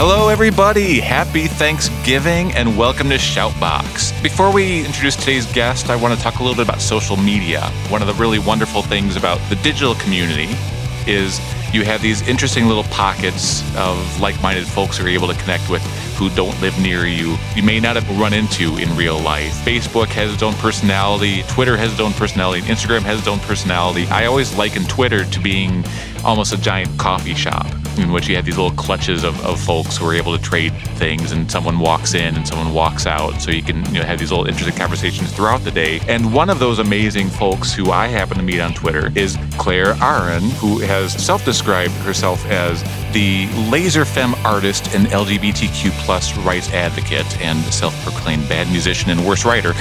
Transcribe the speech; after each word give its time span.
Hello, 0.00 0.28
everybody. 0.28 1.00
Happy 1.00 1.48
Thanksgiving 1.48 2.52
and 2.52 2.78
welcome 2.78 3.08
to 3.08 3.16
Shoutbox. 3.16 4.22
Before 4.22 4.52
we 4.52 4.86
introduce 4.86 5.16
today's 5.16 5.44
guest, 5.52 5.90
I 5.90 5.96
want 5.96 6.16
to 6.16 6.22
talk 6.22 6.38
a 6.38 6.42
little 6.44 6.54
bit 6.54 6.68
about 6.68 6.80
social 6.80 7.16
media. 7.16 7.62
One 7.88 8.00
of 8.00 8.06
the 8.06 8.14
really 8.14 8.38
wonderful 8.38 8.82
things 8.82 9.16
about 9.16 9.40
the 9.48 9.56
digital 9.56 9.96
community 9.96 10.54
is 11.08 11.40
you 11.74 11.82
have 11.82 12.00
these 12.00 12.22
interesting 12.28 12.68
little 12.68 12.84
pockets 12.84 13.64
of 13.76 14.20
like 14.20 14.40
minded 14.40 14.68
folks 14.68 14.96
who 14.98 15.06
are 15.06 15.08
able 15.08 15.26
to 15.26 15.34
connect 15.34 15.68
with 15.68 15.82
who 16.14 16.30
don't 16.30 16.58
live 16.60 16.78
near 16.80 17.04
you. 17.04 17.36
You 17.56 17.64
may 17.64 17.80
not 17.80 17.96
have 17.96 18.20
run 18.20 18.32
into 18.32 18.76
in 18.76 18.94
real 18.96 19.18
life. 19.18 19.52
Facebook 19.64 20.10
has 20.10 20.32
its 20.32 20.44
own 20.44 20.54
personality, 20.54 21.42
Twitter 21.48 21.76
has 21.76 21.90
its 21.90 22.00
own 22.00 22.12
personality, 22.12 22.62
Instagram 22.68 23.00
has 23.00 23.18
its 23.18 23.26
own 23.26 23.40
personality. 23.40 24.06
I 24.06 24.26
always 24.26 24.56
liken 24.56 24.84
Twitter 24.84 25.24
to 25.24 25.40
being 25.40 25.84
almost 26.24 26.52
a 26.52 26.56
giant 26.56 26.96
coffee 27.00 27.34
shop 27.34 27.66
in 27.98 28.12
which 28.12 28.28
you 28.28 28.36
have 28.36 28.44
these 28.44 28.56
little 28.56 28.76
clutches 28.76 29.24
of, 29.24 29.38
of 29.44 29.60
folks 29.60 29.96
who 29.96 30.06
are 30.06 30.14
able 30.14 30.36
to 30.36 30.42
trade 30.42 30.72
things 30.96 31.32
and 31.32 31.50
someone 31.50 31.78
walks 31.78 32.14
in 32.14 32.36
and 32.36 32.46
someone 32.46 32.72
walks 32.72 33.06
out 33.06 33.40
so 33.40 33.50
you 33.50 33.62
can 33.62 33.84
you 33.86 34.00
know 34.00 34.02
have 34.02 34.18
these 34.18 34.30
little 34.30 34.46
interesting 34.46 34.76
conversations 34.76 35.32
throughout 35.32 35.62
the 35.64 35.70
day. 35.70 36.00
And 36.08 36.32
one 36.32 36.50
of 36.50 36.58
those 36.58 36.78
amazing 36.78 37.28
folks 37.28 37.72
who 37.72 37.90
i 37.90 38.06
happen 38.06 38.36
to 38.36 38.42
meet 38.42 38.60
on 38.60 38.72
twitter 38.74 39.10
is 39.14 39.36
claire 39.58 39.94
Aran 40.02 40.42
who 40.60 40.78
has 40.80 41.12
self-described 41.24 41.92
herself 42.04 42.44
as 42.46 42.82
the 43.12 43.48
laser 43.70 44.04
femme 44.04 44.34
artist 44.44 44.94
and 44.94 45.06
lgbtq 45.08 45.90
plus 46.04 46.36
rights 46.38 46.70
advocate 46.72 47.40
and 47.40 47.58
self-proclaimed 47.72 48.48
bad 48.48 48.70
musician 48.70 49.10
and 49.10 49.26
worst 49.26 49.44
writer. 49.44 49.72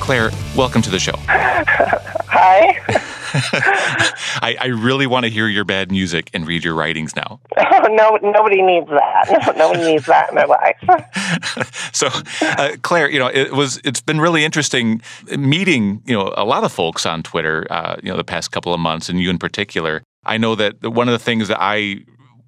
Claire 0.00 0.30
welcome 0.56 0.82
to 0.82 0.90
the 0.90 0.98
show. 0.98 1.14
Hi 1.26 3.10
I, 4.42 4.56
I, 4.60 4.66
really 4.66 5.08
want 5.08 5.24
to 5.24 5.30
hear 5.30 5.48
your 5.48 5.64
bad 5.64 5.90
music 5.90 6.30
and 6.32 6.46
read 6.46 6.62
your 6.62 6.74
writings 6.74 7.16
now. 7.16 7.40
Oh, 7.56 7.88
no, 7.90 8.16
nobody 8.22 8.62
needs 8.62 8.86
that. 8.88 9.42
No, 9.46 9.52
nobody 9.52 9.92
needs 9.92 10.06
that 10.06 10.28
in 10.28 10.36
their 10.36 10.46
life. 10.46 11.90
so, 11.92 12.08
uh, 12.42 12.76
Claire, 12.82 13.10
you 13.10 13.18
know, 13.18 13.26
it 13.26 13.52
was 13.52 13.80
it's 13.84 14.00
been 14.00 14.20
really 14.20 14.44
interesting 14.44 15.02
meeting 15.36 16.00
you 16.06 16.14
know 16.14 16.32
a 16.36 16.44
lot 16.44 16.62
of 16.62 16.72
folks 16.72 17.04
on 17.06 17.24
Twitter, 17.24 17.66
uh, 17.70 17.96
you 18.02 18.08
know, 18.08 18.16
the 18.16 18.22
past 18.22 18.52
couple 18.52 18.72
of 18.72 18.78
months, 18.78 19.08
and 19.08 19.20
you 19.20 19.30
in 19.30 19.38
particular. 19.38 20.04
I 20.24 20.38
know 20.38 20.54
that 20.54 20.80
one 20.82 21.08
of 21.08 21.12
the 21.12 21.18
things 21.18 21.48
that 21.48 21.58
I 21.60 22.04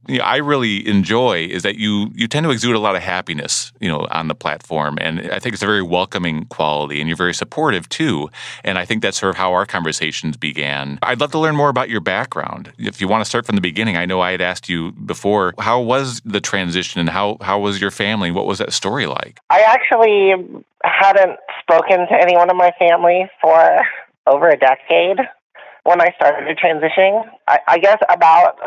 you 0.09 0.19
know, 0.19 0.25
I 0.25 0.37
really 0.37 0.87
enjoy 0.87 1.47
is 1.47 1.63
that 1.63 1.77
you 1.77 2.11
you 2.15 2.29
tend 2.29 2.45
to 2.45 2.51
exude 2.51 2.77
a 2.77 2.79
lot 2.79 2.97
of 2.97 3.03
happiness, 3.03 3.73
you 3.81 3.89
know, 3.89 4.07
on 4.11 4.29
the 4.29 4.35
platform, 4.35 4.99
and 5.01 5.21
I 5.31 5.39
think 5.39 5.55
it's 5.55 5.63
a 5.63 5.67
very 5.67 5.83
welcoming 5.83 6.47
quality, 6.47 7.01
and 7.01 7.09
you're 7.09 7.17
very 7.17 7.35
supportive 7.35 7.89
too. 7.89 8.31
And 8.65 8.79
I 8.79 8.85
think 8.85 9.03
that's 9.03 9.19
sort 9.19 9.31
of 9.31 9.37
how 9.37 9.53
our 9.53 9.67
conversations 9.67 10.37
began. 10.37 10.99
I'd 11.03 11.21
love 11.21 11.33
to 11.33 11.39
learn 11.39 11.57
more 11.57 11.69
about 11.69 11.89
your 11.89 12.01
background. 12.01 12.73
If 12.79 13.01
you 13.01 13.09
want 13.09 13.23
to 13.23 13.25
start 13.29 13.47
from 13.47 13.57
the 13.57 13.63
beginning, 13.63 13.97
I 13.97 14.07
know 14.07 14.21
I 14.21 14.31
had 14.31 14.41
asked 14.41 14.69
you 14.69 14.93
before, 14.93 15.55
how 15.59 15.81
was 15.81 16.21
the 16.25 16.41
transition, 16.41 17.01
and 17.01 17.09
how 17.09 17.39
how 17.41 17.59
was 17.59 17.81
your 17.81 17.91
family? 17.91 18.31
What 18.31 18.47
was 18.47 18.59
that 18.59 18.73
story 18.73 19.07
like? 19.07 19.41
I 19.51 19.61
actually 19.61 20.35
hadn't 20.85 21.39
spoken 21.61 22.07
to 22.07 22.15
anyone 22.21 22.51
in 22.51 22.57
my 22.57 22.73
family 22.79 23.29
for 23.41 23.81
over 24.27 24.49
a 24.49 24.57
decade 24.57 25.19
when 25.87 26.01
I 26.01 26.13
started 26.17 26.59
transitioning. 26.59 27.23
I, 27.47 27.59
I 27.69 27.79
guess 27.79 27.99
about, 28.09 28.59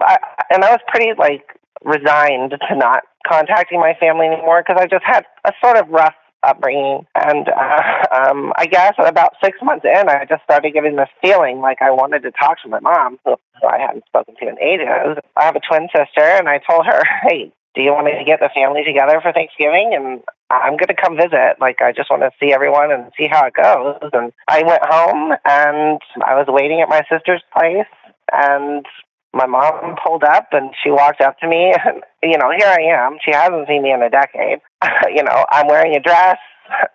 I, 0.00 0.18
and 0.50 0.64
I 0.64 0.70
was 0.70 0.80
pretty 0.88 1.12
like 1.18 1.44
resigned 1.84 2.52
to 2.68 2.76
not 2.76 3.02
contacting 3.26 3.80
my 3.80 3.94
family 3.98 4.26
anymore 4.26 4.64
because 4.66 4.80
I 4.80 4.86
just 4.86 5.04
had 5.04 5.24
a 5.44 5.52
sort 5.62 5.76
of 5.76 5.88
rough 5.88 6.14
upbringing. 6.42 7.06
And 7.14 7.48
uh, 7.48 8.04
um, 8.14 8.52
I 8.56 8.66
guess 8.66 8.94
about 8.98 9.34
six 9.42 9.58
months 9.62 9.84
in, 9.84 10.08
I 10.08 10.24
just 10.28 10.42
started 10.44 10.72
getting 10.72 10.96
this 10.96 11.08
feeling 11.20 11.60
like 11.60 11.78
I 11.80 11.90
wanted 11.90 12.22
to 12.22 12.32
talk 12.32 12.60
to 12.62 12.68
my 12.68 12.80
mom, 12.80 13.18
who 13.24 13.36
I 13.66 13.78
hadn't 13.78 14.04
spoken 14.06 14.34
to 14.40 14.48
in 14.48 14.58
ages. 14.60 15.22
I 15.36 15.44
have 15.44 15.56
a 15.56 15.60
twin 15.60 15.88
sister, 15.94 16.24
and 16.24 16.48
I 16.48 16.58
told 16.58 16.86
her, 16.86 17.02
hey, 17.22 17.52
do 17.74 17.80
you 17.82 17.92
want 17.92 18.04
me 18.04 18.12
to 18.18 18.24
get 18.24 18.40
the 18.40 18.50
family 18.54 18.84
together 18.84 19.20
for 19.22 19.32
Thanksgiving? 19.32 19.92
And 19.94 20.20
I'm 20.50 20.76
going 20.76 20.92
to 20.92 21.00
come 21.00 21.16
visit. 21.16 21.56
Like, 21.60 21.80
I 21.80 21.92
just 21.92 22.10
want 22.10 22.22
to 22.22 22.30
see 22.38 22.52
everyone 22.52 22.92
and 22.92 23.10
see 23.16 23.28
how 23.30 23.46
it 23.46 23.54
goes. 23.54 23.96
And 24.12 24.32
I 24.48 24.62
went 24.62 24.84
home 24.84 25.32
and 25.44 26.00
I 26.24 26.36
was 26.36 26.46
waiting 26.48 26.80
at 26.80 26.88
my 26.88 27.02
sister's 27.10 27.42
place 27.56 27.88
and 28.30 28.84
my 29.32 29.46
mom 29.46 29.96
pulled 30.04 30.24
up 30.24 30.48
and 30.52 30.70
she 30.84 30.90
walked 30.90 31.22
up 31.22 31.38
to 31.40 31.48
me 31.48 31.72
and, 31.72 32.02
you 32.22 32.36
know, 32.36 32.52
here 32.56 32.68
I 32.68 32.92
am. 32.92 33.16
She 33.24 33.32
hasn't 33.32 33.66
seen 33.66 33.82
me 33.82 33.92
in 33.92 34.02
a 34.02 34.10
decade. 34.10 34.60
you 35.08 35.22
know, 35.22 35.46
I'm 35.50 35.66
wearing 35.66 35.96
a 35.96 36.00
dress 36.00 36.38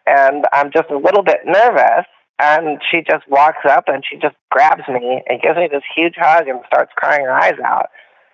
and 0.06 0.46
I'm 0.54 0.72
just 0.72 0.92
a 0.92 0.98
little 0.98 1.24
bit 1.24 1.40
nervous. 1.46 2.06
And 2.40 2.80
she 2.92 3.02
just 3.02 3.28
walks 3.28 3.66
up 3.68 3.86
and 3.88 4.04
she 4.08 4.16
just 4.18 4.36
grabs 4.52 4.88
me 4.88 5.24
and 5.26 5.42
gives 5.42 5.58
me 5.58 5.68
this 5.72 5.82
huge 5.96 6.14
hug 6.16 6.48
and 6.48 6.60
starts 6.68 6.92
crying 6.96 7.26
her 7.26 7.34
eyes 7.34 7.58
out 7.66 7.88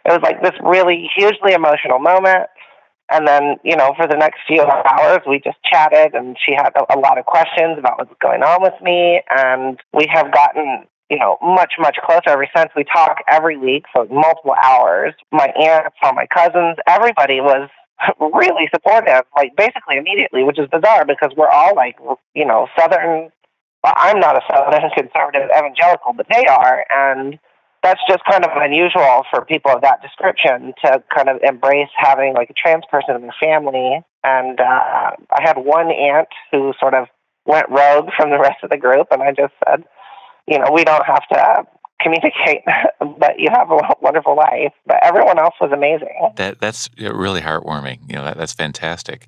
it 0.06 0.12
was 0.12 0.22
like 0.22 0.42
this 0.42 0.54
really 0.62 1.10
hugely 1.16 1.54
emotional 1.54 2.00
moment. 2.00 2.48
And 3.10 3.28
then, 3.28 3.58
you 3.64 3.76
know, 3.76 3.94
for 3.96 4.08
the 4.08 4.16
next 4.16 4.40
few 4.48 4.62
hours, 4.62 5.22
we 5.28 5.40
just 5.44 5.58
chatted, 5.64 6.16
and 6.16 6.38
she 6.44 6.54
had 6.54 6.72
a, 6.76 6.98
a 6.98 7.00
lot 7.00 7.18
of 7.18 7.26
questions 7.26 7.78
about 7.78 8.00
what's 8.00 8.14
going 8.22 8.44
on 8.44 8.62
with 8.62 8.74
me. 8.82 9.22
And 9.30 9.80
we 9.94 10.08
have 10.12 10.32
gotten, 10.34 10.86
you 11.10 11.20
know, 11.20 11.38
much, 11.42 11.74
much 11.80 11.98
closer 12.04 12.30
ever 12.30 12.48
since. 12.56 12.72
We 12.76 12.86
talk 12.86 13.18
every 13.30 13.58
week 13.58 13.86
for 13.94 14.06
multiple 14.08 14.56
hours. 14.64 15.14
My 15.32 15.48
aunts, 15.48 15.96
all 16.02 16.14
my 16.14 16.26
cousins, 16.28 16.78
everybody 16.88 17.40
was 17.40 17.70
really 18.20 18.68
supportive, 18.74 19.24
like 19.36 19.56
basically 19.56 19.98
immediately, 19.98 20.44
which 20.44 20.60
is 20.60 20.68
bizarre 20.72 21.06
because 21.06 21.32
we're 21.38 21.50
all 21.50 21.76
like, 21.76 21.98
you 22.34 22.46
know, 22.46 22.68
Southern. 22.78 23.30
Well, 23.84 23.94
I'm 23.98 24.20
not 24.20 24.38
a 24.38 24.42
Southern 24.50 24.90
conservative 24.96 25.50
evangelical, 25.56 26.14
but 26.14 26.28
they 26.30 26.46
are. 26.46 26.86
And 26.90 27.38
that's 27.84 28.00
just 28.08 28.24
kind 28.30 28.46
of 28.46 28.52
unusual 28.56 29.24
for 29.30 29.44
people 29.46 29.72
of 29.72 29.82
that 29.82 30.02
description 30.02 30.74
to 30.84 31.04
kind 31.14 31.28
of 31.28 31.42
embrace 31.44 31.90
having 31.98 32.34
like 32.34 32.50
a 32.50 32.54
trans 32.54 32.84
person 32.90 33.16
in 33.16 33.22
their 33.22 33.36
family. 33.42 34.00
And 34.24 34.60
uh, 34.60 35.12
I 35.30 35.42
had 35.42 35.58
one 35.58 35.92
aunt 35.92 36.30
who 36.52 36.74
sort 36.80 36.94
of 36.94 37.08
went 37.46 37.70
rogue 37.70 38.10
from 38.16 38.30
the 38.30 38.40
rest 38.40 38.64
of 38.64 38.70
the 38.70 38.78
group, 38.78 39.08
and 39.12 39.22
I 39.22 39.32
just 39.32 39.54
said, 39.68 39.84
you 40.48 40.58
know, 40.58 40.72
we 40.74 40.86
don't 40.86 41.06
have 41.06 41.28
to 41.32 41.68
communicate, 42.02 42.64
but 43.20 43.38
you 43.38 43.50
have 43.52 43.70
a 43.70 43.80
wonderful 44.02 44.36
life. 44.36 44.72
But 44.86 44.98
everyone 45.04 45.38
else 45.38 45.56
was 45.60 45.72
amazing. 45.74 46.32
That 46.38 46.62
that's 46.62 46.90
really 46.98 47.42
heartwarming. 47.42 48.00
You 48.08 48.16
know, 48.16 48.24
that, 48.24 48.38
that's 48.38 48.54
fantastic. 48.54 49.28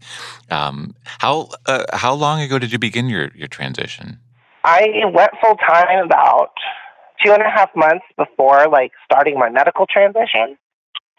Um, 0.50 0.96
how 1.20 1.50
uh, 1.66 1.86
how 1.92 2.14
long 2.14 2.40
ago 2.42 2.58
did 2.58 2.72
you 2.72 2.80
begin 2.80 3.10
your 3.10 3.32
your 3.36 3.50
transition? 3.50 4.20
I 4.64 4.88
went 5.14 5.32
full 5.42 5.58
time 5.58 6.06
about 6.06 6.52
two 7.24 7.32
and 7.32 7.42
a 7.42 7.50
half 7.50 7.70
months 7.76 8.06
before 8.18 8.68
like 8.70 8.92
starting 9.04 9.38
my 9.38 9.50
medical 9.50 9.86
transition. 9.86 10.58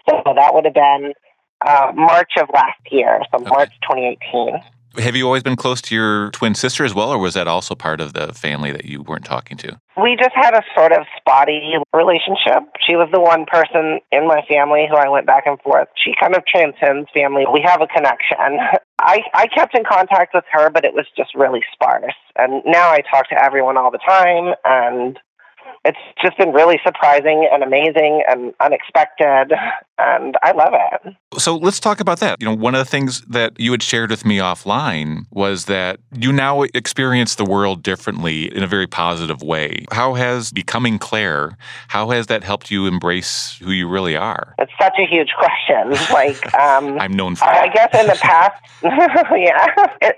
So 0.09 0.23
that 0.25 0.55
would 0.55 0.65
have 0.65 0.75
been 0.75 1.12
uh, 1.65 1.93
March 1.95 2.33
of 2.41 2.49
last 2.53 2.81
year, 2.91 3.21
so 3.31 3.41
okay. 3.41 3.51
March 3.51 3.73
2018. 3.83 4.61
Have 4.99 5.15
you 5.15 5.27
always 5.27 5.43
been 5.43 5.57
close 5.57 5.83
to 5.83 5.95
your 5.95 6.31
twin 6.31 6.55
sister 6.55 6.83
as 6.83 6.95
well, 6.95 7.11
or 7.11 7.19
was 7.19 7.34
that 7.34 7.47
also 7.47 7.75
part 7.75 8.01
of 8.01 8.15
the 8.15 8.33
family 8.33 8.73
that 8.73 8.87
you 8.87 9.03
weren't 9.03 9.27
talking 9.27 9.59
to? 9.59 9.79
We 10.01 10.17
just 10.17 10.34
had 10.34 10.55
a 10.55 10.62
sort 10.75 10.93
of 10.93 11.05
spotty 11.19 11.75
relationship. 11.93 12.65
She 12.81 12.97
was 12.97 13.09
the 13.13 13.21
one 13.21 13.45
person 13.45 14.01
in 14.11 14.27
my 14.27 14.41
family 14.49 14.87
who 14.89 14.97
I 14.97 15.09
went 15.09 15.27
back 15.27 15.45
and 15.47 15.61
forth. 15.61 15.89
She 16.03 16.15
kind 16.19 16.34
of 16.34 16.47
transcends 16.47 17.11
family. 17.13 17.45
We 17.53 17.61
have 17.61 17.83
a 17.83 17.87
connection. 17.87 18.59
I, 18.99 19.21
I 19.34 19.47
kept 19.49 19.77
in 19.77 19.84
contact 19.84 20.33
with 20.33 20.45
her, 20.51 20.71
but 20.71 20.87
it 20.87 20.95
was 20.95 21.05
just 21.15 21.34
really 21.34 21.61
sparse. 21.73 22.15
And 22.37 22.63
now 22.65 22.91
I 22.91 23.01
talk 23.03 23.28
to 23.28 23.43
everyone 23.43 23.77
all 23.77 23.91
the 23.91 23.99
time, 23.99 24.55
and 24.65 25.19
it's 25.86 25.98
just 26.20 26.36
been 26.36 26.52
really 26.52 26.80
surprising 26.84 27.48
and 27.52 27.62
amazing 27.62 28.22
and 28.28 28.52
unexpected 28.60 29.52
and 29.98 30.36
I 30.42 30.52
love 30.52 30.74
it. 30.74 31.16
So 31.38 31.56
let's 31.56 31.80
talk 31.80 32.00
about 32.00 32.20
that. 32.20 32.36
You 32.41 32.47
know, 32.47 32.54
one 32.54 32.74
of 32.74 32.80
the 32.80 32.91
things 32.91 33.22
that 33.22 33.58
you 33.58 33.70
had 33.72 33.82
shared 33.82 34.10
with 34.10 34.26
me 34.26 34.38
offline 34.38 35.24
was 35.30 35.66
that 35.66 36.00
you 36.12 36.32
now 36.32 36.62
experience 36.62 37.36
the 37.36 37.44
world 37.44 37.82
differently 37.82 38.54
in 38.54 38.62
a 38.62 38.66
very 38.66 38.86
positive 38.86 39.42
way. 39.42 39.86
How 39.92 40.14
has 40.14 40.52
becoming 40.52 40.98
Claire, 40.98 41.56
how 41.88 42.10
has 42.10 42.26
that 42.26 42.44
helped 42.44 42.71
you 42.71 42.86
embrace 42.86 43.56
who 43.62 43.71
you 43.71 43.89
really 43.89 44.16
are? 44.16 44.54
It's 44.59 44.72
such 44.80 44.94
a 44.98 45.06
huge 45.06 45.30
question. 45.39 45.94
Like 46.16 46.54
um 46.54 46.98
I'm 46.98 47.12
known 47.12 47.36
for 47.36 47.44
I 47.44 47.68
guess 47.68 47.89
in 47.92 48.06
the 48.06 48.15
past 48.22 48.62
yeah. 48.82 49.66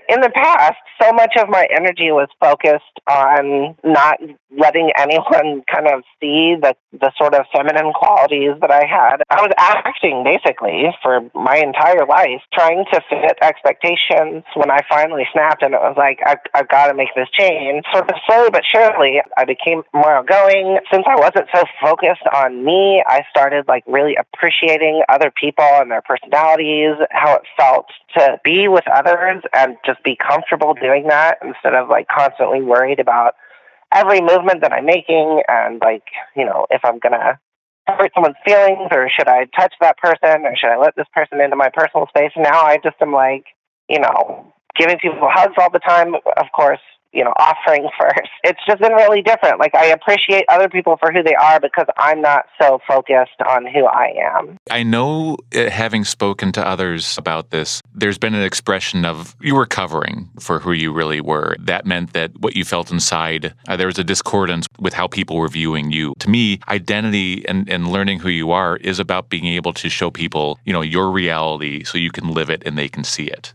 In 0.09 0.21
the 0.21 0.29
past, 0.33 0.77
so 1.01 1.11
much 1.13 1.35
of 1.37 1.49
my 1.49 1.67
energy 1.75 2.11
was 2.11 2.27
focused 2.39 2.83
on 3.07 3.75
not 3.83 4.19
letting 4.57 4.91
anyone 4.97 5.58
kind 5.67 5.87
of 5.87 6.03
see 6.19 6.55
the 6.59 6.75
the 6.91 7.11
sort 7.17 7.35
of 7.35 7.45
feminine 7.53 7.93
qualities 7.93 8.57
that 8.61 8.71
I 8.71 8.85
had. 8.85 9.21
I 9.29 9.41
was 9.41 9.53
acting 9.57 10.23
basically 10.23 10.89
for 11.03 11.21
my 11.35 11.57
entire 11.57 12.05
life, 12.05 12.41
trying 12.53 12.85
to 12.91 13.01
fit 13.09 13.37
expectations. 13.41 14.43
When 14.55 14.71
I 14.71 14.81
finally 14.89 15.25
snapped 15.31 15.61
and 15.61 15.73
it 15.73 15.81
was 15.81 15.95
like, 15.97 16.19
I, 16.25 16.37
I've 16.53 16.67
got 16.67 16.87
to 16.87 16.93
make 16.93 17.13
this 17.15 17.29
change, 17.37 17.85
sort 17.93 18.09
of 18.09 18.15
slowly 18.25 18.49
but 18.51 18.63
surely, 18.65 19.21
I 19.37 19.45
became 19.45 19.83
more 19.93 20.17
outgoing. 20.17 20.79
Since 20.91 21.05
I 21.07 21.15
wasn't 21.15 21.47
so 21.53 21.63
focused 21.81 22.25
on 22.33 22.65
me, 22.65 23.03
I 23.05 23.21
started 23.29 23.67
like 23.67 23.83
really 23.87 24.15
appreciating 24.17 25.03
other 25.09 25.31
people 25.31 25.65
and 25.65 25.91
their 25.91 26.01
personalities, 26.01 26.95
how 27.11 27.35
it 27.35 27.43
felt 27.57 27.85
to 28.17 28.39
be 28.43 28.67
with 28.67 28.85
others 28.87 29.43
and 29.53 29.77
just 29.85 30.03
be 30.03 30.17
comfortable 30.17 30.73
doing 30.73 31.07
that 31.07 31.37
instead 31.43 31.75
of 31.75 31.89
like 31.89 32.07
constantly 32.07 32.61
worried 32.61 32.99
about 32.99 33.35
every 33.93 34.21
movement 34.21 34.61
that 34.61 34.73
I'm 34.73 34.85
making 34.85 35.41
and 35.47 35.81
like, 35.81 36.03
you 36.35 36.45
know, 36.45 36.67
if 36.69 36.81
I'm 36.83 36.99
gonna 36.99 37.39
hurt 37.87 38.11
someone's 38.13 38.35
feelings 38.45 38.87
or 38.91 39.09
should 39.09 39.27
I 39.27 39.45
touch 39.57 39.73
that 39.81 39.97
person 39.97 40.45
or 40.45 40.55
should 40.55 40.69
I 40.69 40.77
let 40.77 40.95
this 40.95 41.07
person 41.13 41.41
into 41.41 41.55
my 41.55 41.69
personal 41.73 42.07
space? 42.07 42.31
Now 42.37 42.61
I 42.61 42.77
just 42.83 42.97
am 43.01 43.11
like, 43.11 43.45
you 43.87 43.99
know, 43.99 44.53
giving 44.77 44.99
people 44.99 45.29
hugs 45.31 45.55
all 45.57 45.71
the 45.71 45.79
time, 45.79 46.15
of 46.15 46.45
course, 46.55 46.79
you 47.11 47.23
know, 47.23 47.33
offering 47.37 47.89
first. 47.99 48.29
It's 48.43 48.59
just 48.67 48.81
been 48.81 48.93
really 48.93 49.21
different. 49.21 49.59
Like 49.59 49.75
I 49.75 49.87
appreciate 49.87 50.45
other 50.49 50.69
people 50.69 50.97
for 50.97 51.11
who 51.11 51.23
they 51.23 51.35
are 51.35 51.59
because 51.59 51.87
I'm 51.97 52.21
not 52.21 52.45
so 52.61 52.79
focused 52.87 53.41
on 53.47 53.65
who 53.65 53.85
I 53.85 54.13
am. 54.37 54.57
I 54.69 54.83
know 54.83 55.37
uh, 55.55 55.69
having 55.69 56.03
spoken 56.03 56.51
to 56.53 56.67
others 56.67 57.17
about 57.17 57.49
this, 57.51 57.81
there's 57.93 58.17
been 58.17 58.35
an 58.35 58.43
expression 58.43 59.05
of 59.05 59.35
you 59.41 59.55
were 59.55 59.65
covering 59.65 60.29
for 60.39 60.59
who 60.59 60.71
you 60.71 60.93
really 60.93 61.21
were. 61.21 61.55
That 61.59 61.85
meant 61.85 62.13
that 62.13 62.31
what 62.39 62.55
you 62.55 62.63
felt 62.63 62.91
inside, 62.91 63.53
uh, 63.67 63.75
there 63.75 63.87
was 63.87 63.99
a 63.99 64.03
discordance 64.03 64.67
with 64.79 64.93
how 64.93 65.07
people 65.07 65.37
were 65.37 65.47
viewing 65.47 65.91
you. 65.91 66.13
To 66.19 66.29
me, 66.29 66.59
identity 66.67 67.47
and, 67.47 67.69
and 67.69 67.91
learning 67.91 68.19
who 68.19 68.29
you 68.29 68.51
are 68.51 68.77
is 68.77 68.99
about 68.99 69.29
being 69.29 69.45
able 69.45 69.73
to 69.73 69.89
show 69.89 70.09
people, 70.09 70.59
you 70.65 70.73
know, 70.73 70.81
your 70.81 71.11
reality 71.11 71.83
so 71.83 71.97
you 71.97 72.11
can 72.11 72.29
live 72.29 72.49
it 72.49 72.63
and 72.65 72.77
they 72.77 72.89
can 72.89 73.03
see 73.03 73.25
it. 73.25 73.53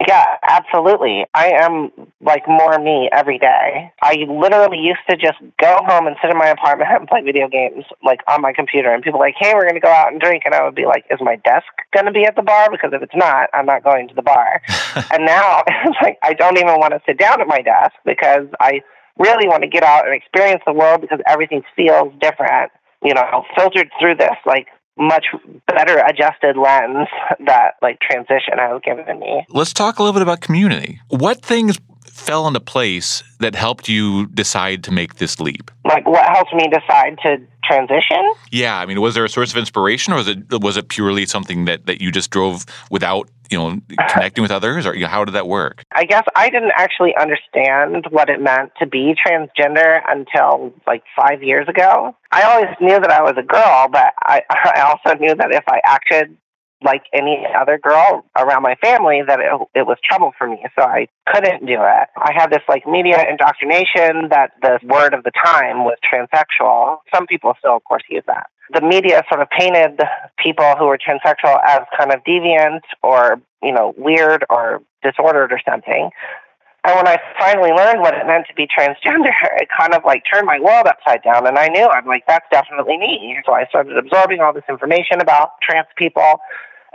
Yeah, 0.00 0.24
absolutely. 0.42 1.24
I 1.34 1.50
am 1.52 1.90
like 2.20 2.48
more 2.48 2.78
me 2.78 3.08
every 3.12 3.38
day. 3.38 3.92
I 4.02 4.16
literally 4.28 4.78
used 4.78 5.00
to 5.08 5.16
just 5.16 5.38
go 5.60 5.78
home 5.86 6.06
and 6.06 6.16
sit 6.20 6.30
in 6.30 6.36
my 6.36 6.48
apartment 6.48 6.90
and 6.92 7.08
play 7.08 7.22
video 7.22 7.48
games 7.48 7.84
like 8.02 8.20
on 8.28 8.42
my 8.42 8.52
computer 8.52 8.92
and 8.92 9.02
people 9.02 9.20
were 9.20 9.26
like, 9.26 9.36
"Hey, 9.38 9.54
we're 9.54 9.62
going 9.62 9.74
to 9.74 9.80
go 9.80 9.88
out 9.88 10.10
and 10.12 10.20
drink." 10.20 10.42
And 10.44 10.54
I 10.54 10.64
would 10.64 10.74
be 10.74 10.86
like, 10.86 11.04
"Is 11.10 11.20
my 11.20 11.36
desk 11.36 11.66
going 11.92 12.06
to 12.06 12.12
be 12.12 12.24
at 12.24 12.36
the 12.36 12.42
bar 12.42 12.70
because 12.70 12.90
if 12.92 13.02
it's 13.02 13.14
not, 13.14 13.48
I'm 13.54 13.66
not 13.66 13.84
going 13.84 14.08
to 14.08 14.14
the 14.14 14.22
bar." 14.22 14.60
and 15.12 15.24
now 15.24 15.62
it's 15.66 15.98
like 16.02 16.18
I 16.22 16.34
don't 16.34 16.58
even 16.58 16.80
want 16.80 16.92
to 16.92 17.00
sit 17.06 17.18
down 17.18 17.40
at 17.40 17.46
my 17.46 17.62
desk 17.62 17.94
because 18.04 18.46
I 18.60 18.80
really 19.18 19.46
want 19.46 19.62
to 19.62 19.68
get 19.68 19.84
out 19.84 20.06
and 20.06 20.14
experience 20.14 20.62
the 20.66 20.72
world 20.72 21.00
because 21.00 21.20
everything 21.26 21.62
feels 21.76 22.12
different, 22.20 22.72
you 23.02 23.14
know, 23.14 23.44
filtered 23.56 23.90
through 24.00 24.16
this 24.16 24.36
like 24.44 24.66
much 24.96 25.26
better 25.66 25.98
adjusted 25.98 26.56
lens 26.56 27.08
that 27.46 27.74
like 27.82 27.98
transition 28.00 28.58
has 28.58 28.80
given 28.84 29.18
me. 29.18 29.44
Let's 29.48 29.72
talk 29.72 29.98
a 29.98 30.02
little 30.02 30.12
bit 30.12 30.22
about 30.22 30.40
community. 30.40 31.00
What 31.08 31.42
things 31.42 31.78
fell 32.14 32.46
into 32.46 32.60
place 32.60 33.24
that 33.40 33.56
helped 33.56 33.88
you 33.88 34.26
decide 34.28 34.84
to 34.84 34.92
make 34.92 35.16
this 35.16 35.40
leap? 35.40 35.70
Like 35.84 36.06
what 36.06 36.24
helped 36.24 36.54
me 36.54 36.68
decide 36.68 37.18
to 37.24 37.38
transition? 37.64 38.32
Yeah, 38.52 38.78
I 38.78 38.86
mean, 38.86 39.00
was 39.00 39.14
there 39.14 39.24
a 39.24 39.28
source 39.28 39.50
of 39.50 39.58
inspiration, 39.58 40.12
or 40.12 40.16
was 40.16 40.28
it 40.28 40.62
was 40.62 40.76
it 40.76 40.88
purely 40.88 41.26
something 41.26 41.64
that 41.64 41.86
that 41.86 42.00
you 42.00 42.12
just 42.12 42.30
drove 42.30 42.64
without 42.90 43.28
you 43.50 43.58
know 43.58 43.80
connecting 44.08 44.42
with 44.42 44.52
others, 44.52 44.86
or 44.86 44.94
you 44.94 45.02
know, 45.02 45.08
how 45.08 45.24
did 45.24 45.32
that 45.32 45.48
work? 45.48 45.82
I 45.92 46.04
guess 46.04 46.24
I 46.36 46.50
didn't 46.50 46.72
actually 46.76 47.14
understand 47.16 48.06
what 48.10 48.30
it 48.30 48.40
meant 48.40 48.70
to 48.78 48.86
be 48.86 49.14
transgender 49.26 50.00
until 50.08 50.72
like 50.86 51.02
five 51.16 51.42
years 51.42 51.68
ago. 51.68 52.14
I 52.30 52.42
always 52.42 52.74
knew 52.80 53.00
that 53.00 53.10
I 53.10 53.22
was 53.22 53.34
a 53.36 53.42
girl, 53.42 53.88
but 53.90 54.14
I 54.22 54.42
I 54.50 54.82
also 54.82 55.18
knew 55.18 55.34
that 55.34 55.52
if 55.52 55.64
I 55.66 55.80
acted 55.84 56.36
like 56.84 57.04
any 57.12 57.44
other 57.58 57.78
girl 57.78 58.24
around 58.38 58.62
my 58.62 58.74
family 58.76 59.22
that 59.26 59.40
it, 59.40 59.68
it 59.74 59.86
was 59.86 59.96
trouble 60.04 60.32
for 60.38 60.46
me. 60.46 60.64
So 60.78 60.84
i 60.84 61.08
couldn't 61.26 61.66
do 61.66 61.78
it. 61.78 62.08
I 62.18 62.32
had 62.34 62.50
this 62.50 62.62
like 62.68 62.86
media 62.86 63.24
indoctrination 63.28 64.28
that 64.28 64.52
the 64.62 64.78
word 64.84 65.14
of 65.14 65.24
the 65.24 65.32
time 65.32 65.84
was 65.84 65.96
transsexual. 66.04 66.98
Some 67.14 67.26
people 67.26 67.54
still 67.58 67.76
of 67.76 67.84
course 67.84 68.02
use 68.08 68.24
that. 68.26 68.46
The 68.72 68.82
media 68.82 69.22
sort 69.28 69.40
of 69.40 69.48
painted 69.50 70.00
people 70.38 70.74
who 70.78 70.86
were 70.86 70.98
transsexual 70.98 71.58
as 71.66 71.80
kind 71.98 72.12
of 72.12 72.22
deviant 72.24 72.80
or 73.02 73.40
you 73.62 73.72
know 73.72 73.94
weird 73.96 74.44
or 74.50 74.82
disordered 75.02 75.52
or 75.52 75.60
something. 75.68 76.10
And 76.84 76.94
when 76.96 77.08
I 77.08 77.16
finally 77.38 77.72
learned 77.72 78.00
what 78.00 78.12
it 78.12 78.26
meant 78.26 78.46
to 78.48 78.54
be 78.54 78.68
transgender, 78.68 79.32
it 79.56 79.68
kind 79.74 79.94
of 79.94 80.04
like 80.04 80.22
turned 80.30 80.46
my 80.46 80.60
world 80.60 80.86
upside 80.86 81.22
down. 81.22 81.46
And 81.46 81.58
I 81.58 81.68
knew 81.68 81.88
I'm 81.88 82.06
like, 82.06 82.24
that's 82.28 82.46
definitely 82.52 82.98
me. 82.98 83.40
So 83.46 83.52
I 83.52 83.64
started 83.66 83.96
absorbing 83.96 84.40
all 84.40 84.52
this 84.52 84.68
information 84.68 85.20
about 85.20 85.52
trans 85.62 85.88
people 85.96 86.40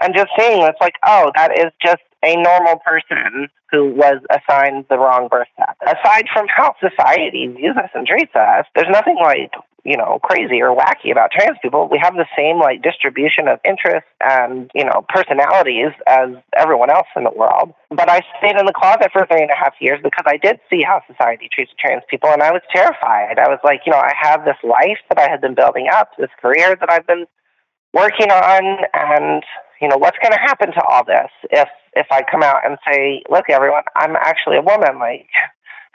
and 0.01 0.13
just 0.16 0.30
seeing 0.38 0.62
it's 0.63 0.81
like, 0.81 0.96
oh, 1.06 1.31
that 1.36 1.57
is 1.57 1.72
just 1.84 2.01
a 2.24 2.36
normal 2.36 2.78
person 2.86 3.48
who 3.72 3.94
was 3.94 4.22
assigned 4.30 4.86
the 4.90 4.98
wrong 4.98 5.28
birth 5.30 5.48
sex. 5.57 5.74
Aside 5.81 6.25
from 6.34 6.48
how 6.48 6.75
society 6.80 7.48
views 7.48 7.78
us 7.78 7.90
and 7.94 8.06
treats 8.06 8.36
us, 8.36 8.66
there's 8.75 8.90
nothing 8.92 9.18
like 9.22 9.51
you 9.86 9.96
know 9.96 10.19
crazy 10.24 10.62
or 10.62 10.75
wacky 10.75 11.12
about 11.12 11.31
trans 11.31 11.57
people. 11.62 11.88
We 11.90 12.00
have 12.01 12.16
the 12.16 12.25
same 12.38 12.60
like 12.60 12.81
distribution 12.81 13.48
of 13.48 13.60
interests 13.63 14.10
and 14.22 14.69
you 14.74 14.84
know 14.84 15.06
personalities 15.07 15.94
as 16.07 16.30
everyone 16.57 16.90
else 16.90 17.07
in 17.16 17.24
the 17.24 17.31
world. 17.31 17.74
But 17.90 18.10
I 18.10 18.22
stayed 18.40 18.57
in 18.57 18.66
the 18.66 18.74
closet 18.74 19.12
for 19.13 19.25
three 19.25 19.42
and 19.42 19.51
a 19.51 19.56
half 19.56 19.74
years 19.80 20.00
because 20.04 20.25
I 20.28 20.38
did 20.38 20.60
see 20.69 20.81
how 20.81 21.01
society 21.07 21.50
treats 21.54 21.72
trans 21.80 22.04
people, 22.10 22.30
and 22.30 22.44
I 22.44 22.51
was 22.51 22.62
terrified. 22.74 23.40
I 23.40 23.48
was 23.48 23.60
like, 23.63 23.81
you 23.86 23.92
know, 23.92 24.00
I 24.00 24.13
have 24.19 24.46
this 24.46 24.60
life 24.63 25.00
that 25.10 25.19
I 25.19 25.30
had 25.30 25.42
been 25.42 25.56
building 25.56 25.88
up, 25.94 26.12
this 26.18 26.31
career 26.42 26.75
that 26.80 26.92
I've 26.92 27.07
been 27.07 27.25
working 27.94 28.30
on, 28.31 28.86
and 28.94 29.44
you 29.81 29.87
know, 29.87 29.97
what's 29.97 30.17
going 30.21 30.33
to 30.33 30.39
happen 30.39 30.71
to 30.73 30.81
all 30.83 31.03
this 31.05 31.31
if 31.51 31.69
if 31.93 32.07
I 32.11 32.23
come 32.29 32.43
out 32.43 32.65
and 32.65 32.77
say, 32.87 33.23
look, 33.29 33.45
everyone, 33.49 33.83
I'm 33.95 34.15
actually 34.15 34.57
a 34.57 34.61
woman. 34.61 34.99
Like, 34.99 35.27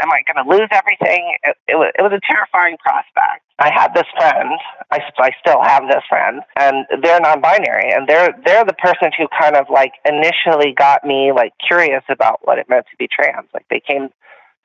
am 0.01 0.11
I 0.11 0.23
going 0.27 0.45
to 0.45 0.51
lose 0.51 0.69
everything? 0.73 1.37
It, 1.45 1.57
it, 1.69 1.77
was, 1.77 1.93
it 1.99 2.03
was 2.03 2.13
a 2.13 2.21
terrifying 2.27 2.77
prospect. 2.79 3.45
I 3.59 3.71
had 3.73 3.95
this 3.95 4.07
friend. 4.17 4.59
I, 4.91 4.99
I 5.19 5.31
still 5.39 5.63
have 5.63 5.85
this 5.87 6.03
friend, 6.09 6.41
and 6.57 6.87
they're 7.03 7.21
non-binary, 7.21 7.93
and 7.93 8.09
they're 8.09 8.35
they're 8.45 8.65
the 8.65 8.75
person 8.75 9.13
who 9.17 9.29
kind 9.39 9.57
of 9.57 9.67
like 9.71 9.93
initially 10.05 10.75
got 10.77 11.05
me 11.05 11.31
like 11.33 11.53
curious 11.65 12.03
about 12.09 12.41
what 12.43 12.59
it 12.59 12.69
meant 12.69 12.87
to 12.91 12.97
be 12.99 13.07
trans. 13.07 13.49
Like 13.55 13.67
they 13.71 13.81
came 13.81 14.11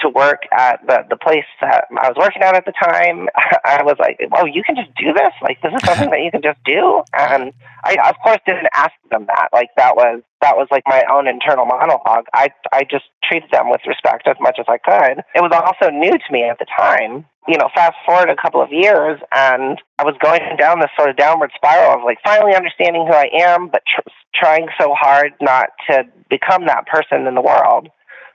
to 0.01 0.09
work 0.09 0.43
at 0.51 0.79
the 0.87 1.05
the 1.09 1.17
place 1.17 1.45
that 1.61 1.85
I 1.91 2.07
was 2.07 2.17
working 2.17 2.41
at 2.41 2.55
at 2.55 2.65
the 2.65 2.73
time. 2.73 3.27
I 3.65 3.83
was 3.83 3.95
like, 3.99 4.19
"Oh, 4.33 4.45
you 4.45 4.63
can 4.63 4.75
just 4.75 4.93
do 4.95 5.13
this? 5.13 5.33
Like, 5.41 5.61
this 5.61 5.73
is 5.73 5.81
something 5.85 6.09
that 6.09 6.21
you 6.21 6.31
can 6.31 6.41
just 6.41 6.59
do?" 6.65 7.03
And 7.13 7.53
I, 7.83 7.97
of 8.09 8.15
course, 8.23 8.39
didn't 8.45 8.67
ask 8.73 8.93
them 9.11 9.25
that. 9.27 9.49
Like, 9.53 9.69
that 9.77 9.95
was 9.95 10.21
that 10.41 10.55
was 10.55 10.67
like 10.71 10.83
my 10.87 11.03
own 11.11 11.27
internal 11.27 11.65
monologue. 11.65 12.25
I 12.33 12.49
I 12.71 12.83
just 12.83 13.05
treated 13.23 13.51
them 13.51 13.69
with 13.69 13.81
respect 13.87 14.27
as 14.27 14.37
much 14.39 14.57
as 14.59 14.65
I 14.67 14.77
could. 14.77 15.23
It 15.35 15.41
was 15.41 15.51
also 15.53 15.91
new 15.91 16.11
to 16.11 16.29
me 16.31 16.43
at 16.43 16.59
the 16.59 16.65
time. 16.65 17.25
You 17.47 17.57
know, 17.57 17.69
fast 17.73 17.95
forward 18.05 18.29
a 18.29 18.35
couple 18.35 18.61
of 18.61 18.71
years, 18.71 19.19
and 19.33 19.81
I 19.97 20.03
was 20.03 20.15
going 20.21 20.41
down 20.57 20.79
this 20.79 20.91
sort 20.97 21.09
of 21.09 21.17
downward 21.17 21.51
spiral 21.55 21.97
of 21.97 22.03
like 22.03 22.19
finally 22.23 22.55
understanding 22.55 23.07
who 23.07 23.13
I 23.13 23.29
am, 23.41 23.69
but 23.69 23.81
tr- 23.87 24.07
trying 24.35 24.67
so 24.79 24.93
hard 24.93 25.33
not 25.41 25.69
to 25.89 26.03
become 26.29 26.67
that 26.67 26.85
person 26.85 27.25
in 27.25 27.33
the 27.33 27.41
world 27.41 27.89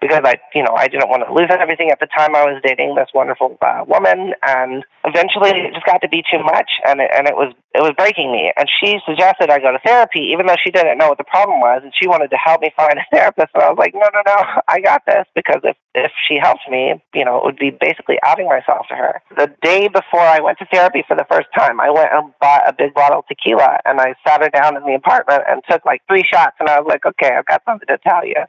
because 0.05 0.21
I, 0.23 0.37
you 0.55 0.63
know, 0.63 0.77
I 0.77 0.87
didn't 0.87 1.09
want 1.09 1.25
to 1.25 1.33
lose 1.33 1.49
everything 1.49 1.89
at 1.89 1.99
the 1.99 2.07
time. 2.13 2.37
I 2.37 2.45
was 2.45 2.61
dating 2.61 2.95
this 2.95 3.09
wonderful 3.15 3.57
uh, 3.65 3.89
woman, 3.89 4.37
and 4.45 4.85
eventually 5.01 5.49
it 5.49 5.73
just 5.73 5.87
got 5.87 6.05
to 6.05 6.13
be 6.13 6.21
too 6.21 6.45
much, 6.45 6.69
and 6.85 7.01
it, 7.01 7.09
and 7.17 7.27
it 7.27 7.33
was 7.33 7.57
it 7.73 7.81
was 7.81 7.97
breaking 7.97 8.29
me. 8.31 8.53
And 8.53 8.69
she 8.69 9.01
suggested 9.09 9.49
I 9.49 9.65
go 9.65 9.73
to 9.73 9.81
therapy, 9.81 10.29
even 10.37 10.45
though 10.45 10.61
she 10.61 10.71
didn't 10.71 10.99
know 10.99 11.09
what 11.09 11.17
the 11.17 11.25
problem 11.25 11.65
was, 11.65 11.81
and 11.83 11.93
she 11.97 12.07
wanted 12.07 12.29
to 12.29 12.37
help 12.37 12.61
me 12.61 12.69
find 12.77 13.01
a 13.01 13.07
therapist. 13.17 13.49
And 13.55 13.65
I 13.65 13.73
was 13.73 13.81
like, 13.81 13.95
no, 13.97 14.05
no, 14.13 14.21
no, 14.29 14.61
I 14.69 14.85
got 14.85 15.09
this 15.09 15.25
because 15.35 15.65
if 15.65 15.77
if 15.95 16.13
she 16.29 16.37
helped 16.37 16.69
me, 16.69 17.01
you 17.15 17.25
know, 17.25 17.41
it 17.41 17.45
would 17.49 17.57
be 17.57 17.73
basically 17.73 18.21
outing 18.23 18.45
myself 18.45 18.85
to 18.93 18.95
her. 18.97 19.23
The 19.41 19.49
day 19.63 19.89
before 19.89 20.21
I 20.21 20.41
went 20.41 20.59
to 20.59 20.69
therapy 20.69 21.03
for 21.09 21.17
the 21.17 21.25
first 21.33 21.49
time, 21.57 21.81
I 21.81 21.89
went 21.89 22.13
and 22.13 22.29
bought 22.43 22.69
a 22.69 22.77
big 22.77 22.93
bottle 22.93 23.21
of 23.21 23.27
tequila, 23.27 23.81
and 23.87 24.03
I 24.05 24.13
sat 24.21 24.45
her 24.45 24.53
down 24.53 24.77
in 24.77 24.85
the 24.85 25.01
apartment 25.01 25.45
and 25.49 25.63
took 25.65 25.87
like 25.87 26.03
three 26.07 26.29
shots, 26.29 26.61
and 26.61 26.69
I 26.69 26.79
was 26.79 26.93
like, 26.93 27.07
okay, 27.07 27.33
I've 27.33 27.47
got 27.47 27.63
something 27.65 27.89
to 27.89 27.97
tell 28.05 28.27
you 28.27 28.45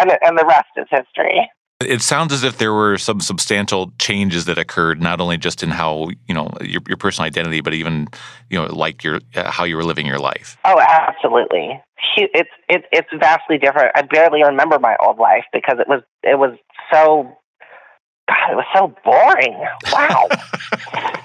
and 0.00 0.12
and 0.22 0.38
the 0.38 0.46
rest 0.46 0.68
is 0.76 0.86
history. 0.90 1.48
It 1.80 2.02
sounds 2.02 2.30
as 2.30 2.44
if 2.44 2.58
there 2.58 2.74
were 2.74 2.98
some 2.98 3.20
substantial 3.20 3.90
changes 3.98 4.44
that 4.44 4.58
occurred, 4.58 5.00
not 5.00 5.18
only 5.18 5.38
just 5.38 5.62
in 5.62 5.70
how 5.70 6.10
you 6.28 6.34
know 6.34 6.50
your, 6.60 6.82
your 6.88 6.96
personal 6.96 7.26
identity, 7.26 7.60
but 7.60 7.72
even 7.72 8.08
you 8.50 8.58
know 8.58 8.66
like 8.66 9.02
your 9.02 9.20
uh, 9.34 9.50
how 9.50 9.64
you 9.64 9.76
were 9.76 9.84
living 9.84 10.06
your 10.06 10.18
life. 10.18 10.58
Oh, 10.64 10.78
absolutely. 10.78 11.80
It's 12.16 12.50
it, 12.68 12.84
it's 12.92 13.08
vastly 13.18 13.56
different. 13.58 13.92
I 13.94 14.02
barely 14.02 14.42
remember 14.42 14.78
my 14.78 14.96
old 15.00 15.18
life 15.18 15.44
because 15.52 15.78
it 15.78 15.88
was 15.88 16.02
it 16.22 16.38
was 16.38 16.56
so 16.92 17.30
God, 18.28 18.52
it 18.52 18.56
was 18.56 18.66
so 18.74 18.94
boring. 19.04 19.64
Wow. 19.92 20.28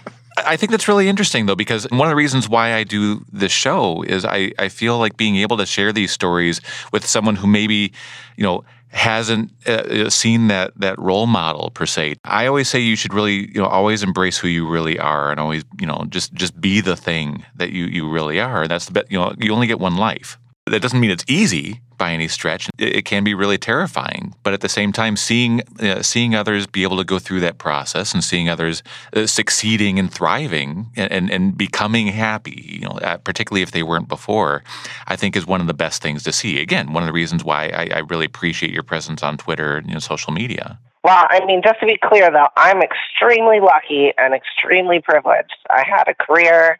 I 0.45 0.57
think 0.57 0.71
that's 0.71 0.87
really 0.87 1.07
interesting 1.07 1.45
though, 1.45 1.55
because 1.55 1.87
one 1.91 2.07
of 2.07 2.11
the 2.11 2.15
reasons 2.15 2.47
why 2.47 2.73
I 2.73 2.83
do 2.83 3.25
this 3.31 3.51
show 3.51 4.03
is 4.03 4.25
I, 4.25 4.51
I 4.59 4.69
feel 4.69 4.97
like 4.97 5.17
being 5.17 5.37
able 5.37 5.57
to 5.57 5.65
share 5.65 5.91
these 5.91 6.11
stories 6.11 6.61
with 6.91 7.05
someone 7.05 7.35
who 7.35 7.47
maybe, 7.47 7.91
you 8.37 8.43
know, 8.43 8.63
hasn't 8.89 9.51
uh, 9.67 9.71
uh, 9.71 10.09
seen 10.09 10.47
that 10.47 10.71
that 10.77 10.97
role 10.97 11.27
model 11.27 11.69
per 11.71 11.85
se. 11.85 12.15
I 12.23 12.45
always 12.47 12.69
say 12.69 12.79
you 12.79 12.95
should 12.95 13.13
really, 13.13 13.47
you 13.53 13.61
know, 13.61 13.65
always 13.65 14.03
embrace 14.03 14.37
who 14.37 14.47
you 14.47 14.67
really 14.67 14.97
are 14.97 15.31
and 15.31 15.39
always, 15.39 15.65
you 15.79 15.85
know, 15.85 16.05
just 16.09 16.33
just 16.33 16.59
be 16.61 16.79
the 16.81 16.95
thing 16.95 17.43
that 17.55 17.71
you 17.71 17.85
you 17.85 18.09
really 18.09 18.39
are. 18.39 18.67
That's 18.67 18.85
the 18.85 18.93
best, 18.93 19.11
you 19.11 19.19
know, 19.19 19.33
you 19.37 19.53
only 19.53 19.67
get 19.67 19.79
one 19.79 19.97
life. 19.97 20.37
That 20.67 20.81
doesn't 20.81 20.99
mean 20.99 21.11
it's 21.11 21.23
easy 21.27 21.81
by 21.99 22.11
any 22.11 22.27
stretch. 22.27 22.69
It, 22.79 22.95
it 22.95 23.05
can 23.05 23.23
be 23.23 23.35
really 23.35 23.59
terrifying, 23.59 24.33
but 24.41 24.53
at 24.53 24.61
the 24.61 24.69
same 24.69 24.91
time, 24.91 25.15
seeing 25.15 25.61
uh, 25.79 26.01
seeing 26.01 26.33
others 26.33 26.65
be 26.65 26.81
able 26.81 26.97
to 26.97 27.03
go 27.03 27.19
through 27.19 27.41
that 27.41 27.59
process 27.59 28.15
and 28.15 28.23
seeing 28.23 28.49
others 28.49 28.81
uh, 29.15 29.27
succeeding 29.27 29.99
and 29.99 30.11
thriving 30.11 30.87
and, 30.95 31.11
and, 31.11 31.29
and 31.29 31.55
becoming 31.55 32.07
happy, 32.07 32.63
you 32.65 32.79
know, 32.79 32.97
uh, 33.03 33.17
particularly 33.17 33.61
if 33.61 33.71
they 33.71 33.83
weren't 33.83 34.07
before, 34.07 34.63
I 35.05 35.15
think 35.15 35.35
is 35.35 35.45
one 35.45 35.61
of 35.61 35.67
the 35.67 35.75
best 35.75 36.01
things 36.01 36.23
to 36.23 36.31
see. 36.31 36.59
Again, 36.59 36.93
one 36.93 37.03
of 37.03 37.07
the 37.07 37.13
reasons 37.13 37.43
why 37.43 37.65
I, 37.67 37.97
I 37.97 37.99
really 37.99 38.25
appreciate 38.25 38.71
your 38.71 38.83
presence 38.83 39.21
on 39.21 39.37
Twitter 39.37 39.77
and 39.77 39.87
you 39.87 39.93
know, 39.93 39.99
social 39.99 40.33
media. 40.33 40.79
Well, 41.03 41.27
I 41.29 41.45
mean, 41.45 41.61
just 41.63 41.79
to 41.81 41.85
be 41.85 41.99
clear, 42.03 42.31
though, 42.31 42.47
I'm 42.57 42.81
extremely 42.81 43.59
lucky 43.59 44.13
and 44.17 44.33
extremely 44.33 44.99
privileged. 44.99 45.53
I 45.69 45.83
had 45.87 46.07
a 46.07 46.15
career 46.15 46.79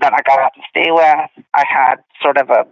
that 0.00 0.12
I 0.12 0.20
got 0.28 0.40
out 0.40 0.52
to 0.56 0.60
stay 0.68 0.90
with. 0.90 1.46
I 1.54 1.64
had 1.66 1.96
sort 2.20 2.36
of 2.36 2.50
a 2.50 2.66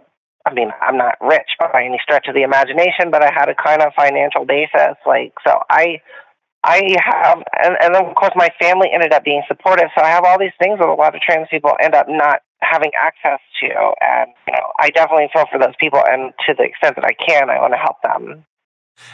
I 0.45 0.53
mean, 0.53 0.71
I'm 0.81 0.97
not 0.97 1.15
rich 1.21 1.55
by 1.59 1.83
any 1.85 1.99
stretch 2.03 2.27
of 2.27 2.35
the 2.35 2.43
imagination, 2.43 3.11
but 3.11 3.23
I 3.23 3.31
had 3.33 3.47
a 3.49 3.55
kind 3.55 3.81
of 3.81 3.93
financial 3.95 4.45
basis. 4.45 4.97
Like, 5.05 5.33
so 5.47 5.59
I, 5.69 6.01
I 6.63 6.97
have, 6.99 7.43
and, 7.63 7.77
and 7.81 7.95
then 7.95 8.05
of 8.05 8.15
course 8.15 8.33
my 8.35 8.49
family 8.59 8.89
ended 8.93 9.13
up 9.13 9.23
being 9.23 9.43
supportive. 9.47 9.87
So 9.95 10.03
I 10.03 10.09
have 10.09 10.25
all 10.25 10.37
these 10.37 10.55
things 10.59 10.79
that 10.79 10.87
a 10.87 10.93
lot 10.93 11.15
of 11.15 11.21
trans 11.21 11.47
people 11.49 11.71
end 11.81 11.95
up 11.95 12.07
not 12.09 12.41
having 12.61 12.91
access 12.99 13.39
to. 13.61 13.67
And, 14.01 14.31
you 14.47 14.53
know, 14.53 14.71
I 14.79 14.89
definitely 14.89 15.29
feel 15.33 15.45
for 15.51 15.59
those 15.59 15.75
people. 15.79 16.01
And 16.05 16.33
to 16.47 16.53
the 16.53 16.63
extent 16.63 16.95
that 16.95 17.05
I 17.05 17.13
can, 17.13 17.49
I 17.49 17.59
want 17.59 17.73
to 17.73 17.77
help 17.77 18.01
them. 18.03 18.45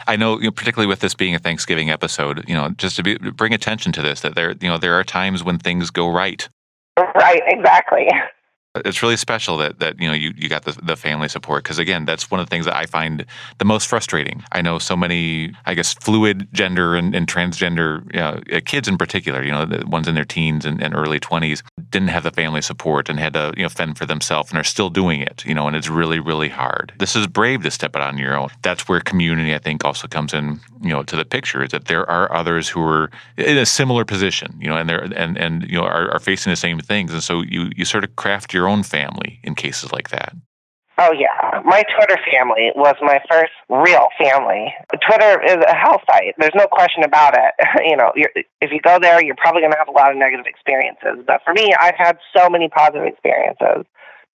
I 0.06 0.16
know, 0.16 0.38
you 0.38 0.44
know, 0.44 0.50
particularly 0.50 0.88
with 0.88 1.00
this 1.00 1.14
being 1.14 1.34
a 1.34 1.38
Thanksgiving 1.38 1.90
episode, 1.90 2.48
you 2.48 2.54
know, 2.54 2.70
just 2.70 2.96
to 2.96 3.02
be, 3.02 3.16
bring 3.16 3.54
attention 3.54 3.92
to 3.92 4.02
this, 4.02 4.20
that 4.20 4.34
there, 4.34 4.50
you 4.60 4.68
know, 4.68 4.78
there 4.78 4.94
are 4.94 5.04
times 5.04 5.42
when 5.42 5.58
things 5.58 5.90
go 5.90 6.08
right. 6.08 6.48
Right, 6.98 7.42
exactly. 7.46 8.08
It's 8.76 9.02
really 9.02 9.16
special 9.16 9.56
that 9.56 9.80
that 9.80 10.00
you 10.00 10.06
know 10.06 10.14
you, 10.14 10.32
you 10.36 10.48
got 10.48 10.64
the, 10.64 10.78
the 10.80 10.94
family 10.94 11.28
support 11.28 11.64
because 11.64 11.80
again 11.80 12.04
that's 12.04 12.30
one 12.30 12.38
of 12.38 12.46
the 12.46 12.50
things 12.50 12.66
that 12.66 12.76
I 12.76 12.86
find 12.86 13.26
the 13.58 13.64
most 13.64 13.88
frustrating. 13.88 14.44
I 14.52 14.62
know 14.62 14.78
so 14.78 14.96
many 14.96 15.52
I 15.66 15.74
guess 15.74 15.94
fluid 15.94 16.46
gender 16.52 16.94
and, 16.94 17.12
and 17.12 17.26
transgender 17.26 18.04
you 18.14 18.20
know, 18.20 18.40
uh, 18.56 18.60
kids 18.64 18.86
in 18.86 18.96
particular, 18.96 19.42
you 19.42 19.50
know 19.50 19.66
the 19.66 19.84
ones 19.88 20.06
in 20.06 20.14
their 20.14 20.24
teens 20.24 20.64
and, 20.64 20.80
and 20.80 20.94
early 20.94 21.18
twenties 21.18 21.64
didn't 21.90 22.08
have 22.08 22.22
the 22.22 22.30
family 22.30 22.62
support 22.62 23.08
and 23.08 23.18
had 23.18 23.32
to 23.32 23.52
you 23.56 23.64
know 23.64 23.68
fend 23.68 23.98
for 23.98 24.06
themselves 24.06 24.50
and 24.50 24.58
are 24.58 24.64
still 24.64 24.88
doing 24.88 25.20
it. 25.20 25.44
You 25.44 25.54
know, 25.54 25.66
and 25.66 25.74
it's 25.74 25.88
really 25.88 26.20
really 26.20 26.48
hard. 26.48 26.92
This 27.00 27.16
is 27.16 27.26
brave 27.26 27.64
to 27.64 27.72
step 27.72 27.96
it 27.96 28.02
on 28.02 28.18
your 28.18 28.38
own. 28.38 28.50
That's 28.62 28.88
where 28.88 29.00
community 29.00 29.52
I 29.52 29.58
think 29.58 29.84
also 29.84 30.06
comes 30.06 30.32
in 30.32 30.60
you 30.80 30.90
know 30.90 31.02
to 31.02 31.16
the 31.16 31.24
picture 31.24 31.64
is 31.64 31.70
that 31.70 31.86
there 31.86 32.08
are 32.08 32.32
others 32.32 32.68
who 32.68 32.84
are 32.84 33.10
in 33.36 33.58
a 33.58 33.66
similar 33.66 34.04
position. 34.04 34.56
You 34.60 34.68
know, 34.68 34.76
and 34.76 34.88
they're 34.88 35.02
and 35.02 35.36
and 35.36 35.68
you 35.68 35.76
know 35.76 35.84
are, 35.84 36.08
are 36.12 36.20
facing 36.20 36.52
the 36.52 36.56
same 36.56 36.78
things, 36.78 37.12
and 37.12 37.20
so 37.20 37.42
you 37.42 37.72
you 37.76 37.84
sort 37.84 38.04
of 38.04 38.14
craft 38.14 38.54
your 38.54 38.59
your 38.60 38.68
own 38.68 38.82
family 38.82 39.40
in 39.42 39.54
cases 39.54 39.92
like 39.92 40.10
that? 40.10 40.34
Oh 40.98 41.12
yeah, 41.12 41.62
my 41.64 41.82
Twitter 41.96 42.20
family 42.30 42.72
was 42.76 42.94
my 43.00 43.20
first 43.30 43.52
real 43.70 44.08
family. 44.20 44.74
Twitter 45.00 45.40
is 45.42 45.56
a 45.56 45.74
hell 45.74 45.98
site. 46.06 46.34
There's 46.36 46.54
no 46.54 46.66
question 46.66 47.04
about 47.04 47.32
it. 47.32 47.54
you 47.88 47.96
know, 47.96 48.12
if 48.60 48.70
you 48.70 48.80
go 48.82 48.98
there, 49.00 49.24
you're 49.24 49.36
probably 49.36 49.62
going 49.62 49.72
to 49.72 49.78
have 49.78 49.88
a 49.88 49.96
lot 49.96 50.10
of 50.10 50.18
negative 50.18 50.44
experiences. 50.44 51.24
But 51.26 51.40
for 51.42 51.54
me, 51.54 51.72
I've 51.72 51.96
had 51.96 52.18
so 52.36 52.50
many 52.50 52.68
positive 52.68 53.06
experiences. 53.06 53.86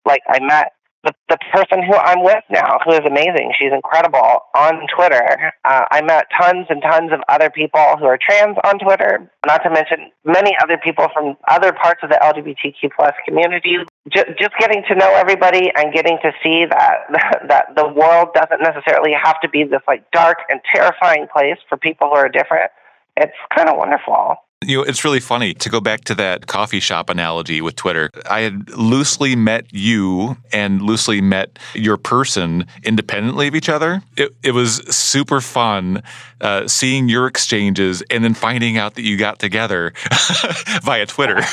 Like 0.06 0.22
I 0.28 0.40
met 0.40 0.74
the, 1.06 1.14
the 1.30 1.38
person 1.54 1.84
who 1.84 1.94
I'm 1.94 2.24
with 2.24 2.44
now, 2.50 2.80
who 2.84 2.92
is 2.92 3.06
amazing. 3.06 3.54
She's 3.58 3.72
incredible 3.72 4.42
on 4.56 4.88
Twitter. 4.94 5.54
Uh, 5.64 5.86
I 5.92 6.02
met 6.02 6.26
tons 6.34 6.66
and 6.70 6.82
tons 6.82 7.12
of 7.14 7.22
other 7.30 7.50
people 7.50 7.96
who 8.00 8.06
are 8.06 8.18
trans 8.18 8.58
on 8.66 8.80
Twitter, 8.80 9.32
not 9.46 9.62
to 9.64 9.70
mention 9.70 10.12
many 10.26 10.58
other 10.62 10.78
people 10.84 11.08
from 11.14 11.38
other 11.48 11.72
parts 11.72 12.02
of 12.04 12.10
the 12.10 12.20
LGBTQ 12.22 12.90
plus 12.96 13.14
community. 13.24 13.78
Just, 14.12 14.28
just 14.40 14.52
getting 14.60 14.84
to 14.90 14.96
know 14.96 15.14
everybody 15.14 15.72
and 15.76 15.94
getting 15.94 16.18
to 16.24 16.32
see 16.44 16.66
that 16.70 17.06
that 17.48 17.76
the 17.76 17.88
world 17.88 18.30
doesn't 18.34 18.62
necessarily 18.62 19.14
have 19.14 19.40
to 19.42 19.50
be 19.50 19.64
this 19.64 19.82
like 19.88 20.10
dark 20.12 20.40
and 20.50 20.60
terrifying 20.74 21.28
place 21.32 21.58
for 21.70 21.78
people 21.78 22.10
who 22.10 22.16
are 22.16 22.30
different. 22.30 22.72
It's 23.16 23.38
kind 23.56 23.70
of 23.70 23.78
wonderful. 23.78 24.38
You 24.66 24.78
know, 24.78 24.84
it's 24.84 25.04
really 25.04 25.20
funny 25.20 25.54
to 25.56 25.70
go 25.70 25.80
back 25.80 26.06
to 26.06 26.16
that 26.16 26.48
coffee 26.48 26.80
shop 26.80 27.10
analogy 27.10 27.62
with 27.62 27.76
Twitter. 27.76 28.10
I 28.30 28.42
had 28.42 28.70
loosely 28.72 29.36
met 29.36 29.66
you 29.72 30.38
and 30.52 30.82
loosely 30.82 31.22
met 31.22 31.60
your 31.74 31.98
person 31.98 32.66
independently 32.84 33.48
of 33.48 33.56
each 33.56 33.70
other. 33.70 34.02
It, 34.18 34.36
it 34.44 34.52
was 34.52 34.78
super 34.96 35.42
fun 35.42 36.02
uh, 36.42 36.68
seeing 36.68 37.10
your 37.10 37.28
exchanges 37.28 38.04
and 38.10 38.24
then 38.24 38.34
finding 38.34 38.78
out 38.78 38.96
that 38.96 39.04
you 39.04 39.18
got 39.18 39.40
together 39.40 39.94
via 40.84 41.06
Twitter. 41.06 41.36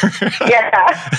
yeah. 0.46 1.10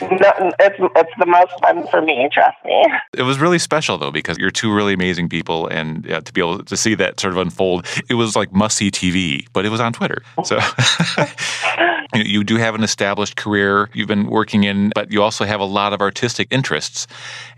No, 0.00 0.52
it's, 0.58 0.76
it's 0.78 1.12
the 1.18 1.26
most 1.26 1.52
fun 1.60 1.86
for 1.88 2.00
me, 2.00 2.28
trust 2.32 2.56
me. 2.64 2.84
It 3.16 3.22
was 3.22 3.38
really 3.38 3.58
special, 3.58 3.98
though, 3.98 4.10
because 4.10 4.38
you're 4.38 4.50
two 4.50 4.72
really 4.72 4.94
amazing 4.94 5.28
people. 5.28 5.66
And 5.66 6.10
uh, 6.10 6.20
to 6.20 6.32
be 6.32 6.40
able 6.40 6.64
to 6.64 6.76
see 6.76 6.94
that 6.94 7.20
sort 7.20 7.32
of 7.32 7.38
unfold, 7.38 7.86
it 8.08 8.14
was 8.14 8.36
like 8.36 8.52
must 8.52 8.76
see 8.76 8.90
TV, 8.90 9.46
but 9.52 9.66
it 9.66 9.68
was 9.68 9.80
on 9.80 9.92
Twitter. 9.92 10.22
So. 10.44 10.58
you 12.14 12.44
do 12.44 12.56
have 12.56 12.74
an 12.74 12.82
established 12.82 13.36
career 13.36 13.88
you've 13.94 14.08
been 14.08 14.26
working 14.26 14.64
in, 14.64 14.92
but 14.94 15.10
you 15.10 15.22
also 15.22 15.44
have 15.44 15.60
a 15.60 15.64
lot 15.64 15.92
of 15.92 16.00
artistic 16.00 16.48
interests. 16.50 17.06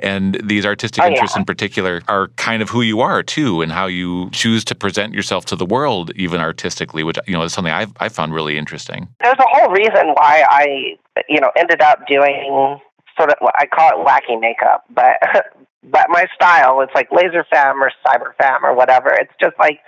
And 0.01 0.41
these 0.43 0.65
artistic 0.65 1.03
oh, 1.03 1.09
interests 1.09 1.37
yeah. 1.37 1.41
in 1.41 1.45
particular 1.45 2.03
are 2.09 2.29
kind 2.37 2.63
of 2.63 2.71
who 2.71 2.83
you 2.83 3.01
are 3.01 3.23
too, 3.23 3.63
and 3.63 3.73
how 3.73 3.87
you 3.87 4.31
choose 4.31 4.65
to 4.67 4.75
present 4.75 5.15
yourself 5.15 5.45
to 5.47 5.57
the 5.57 5.67
world, 5.67 6.13
even 6.17 6.41
artistically, 6.41 7.03
which 7.03 7.19
you 7.27 7.35
know 7.35 7.43
is 7.43 7.53
something 7.53 7.73
I've 7.73 7.93
I 7.99 8.09
found 8.09 8.35
really 8.35 8.57
interesting. 8.57 9.09
There's 9.21 9.39
a 9.39 9.47
whole 9.49 9.71
reason 9.71 10.09
why 10.15 10.45
I 10.49 10.97
you 11.29 11.41
know 11.41 11.51
ended 11.57 11.81
up 11.81 12.07
doing 12.07 12.79
sort 13.19 13.31
of 13.31 13.37
I 13.55 13.67
call 13.67 13.91
it 13.91 14.07
wacky 14.07 14.41
makeup, 14.41 14.85
but 14.91 15.17
but 15.85 16.07
my 16.09 16.27
style 16.35 16.81
it's 16.81 16.95
like 16.95 17.11
laser 17.13 17.45
femme 17.51 17.83
or 17.83 17.93
cyber 18.07 18.35
femme 18.37 18.65
or 18.65 18.75
whatever. 18.75 19.11
It's 19.11 19.33
just 19.41 19.59
like 19.59 19.81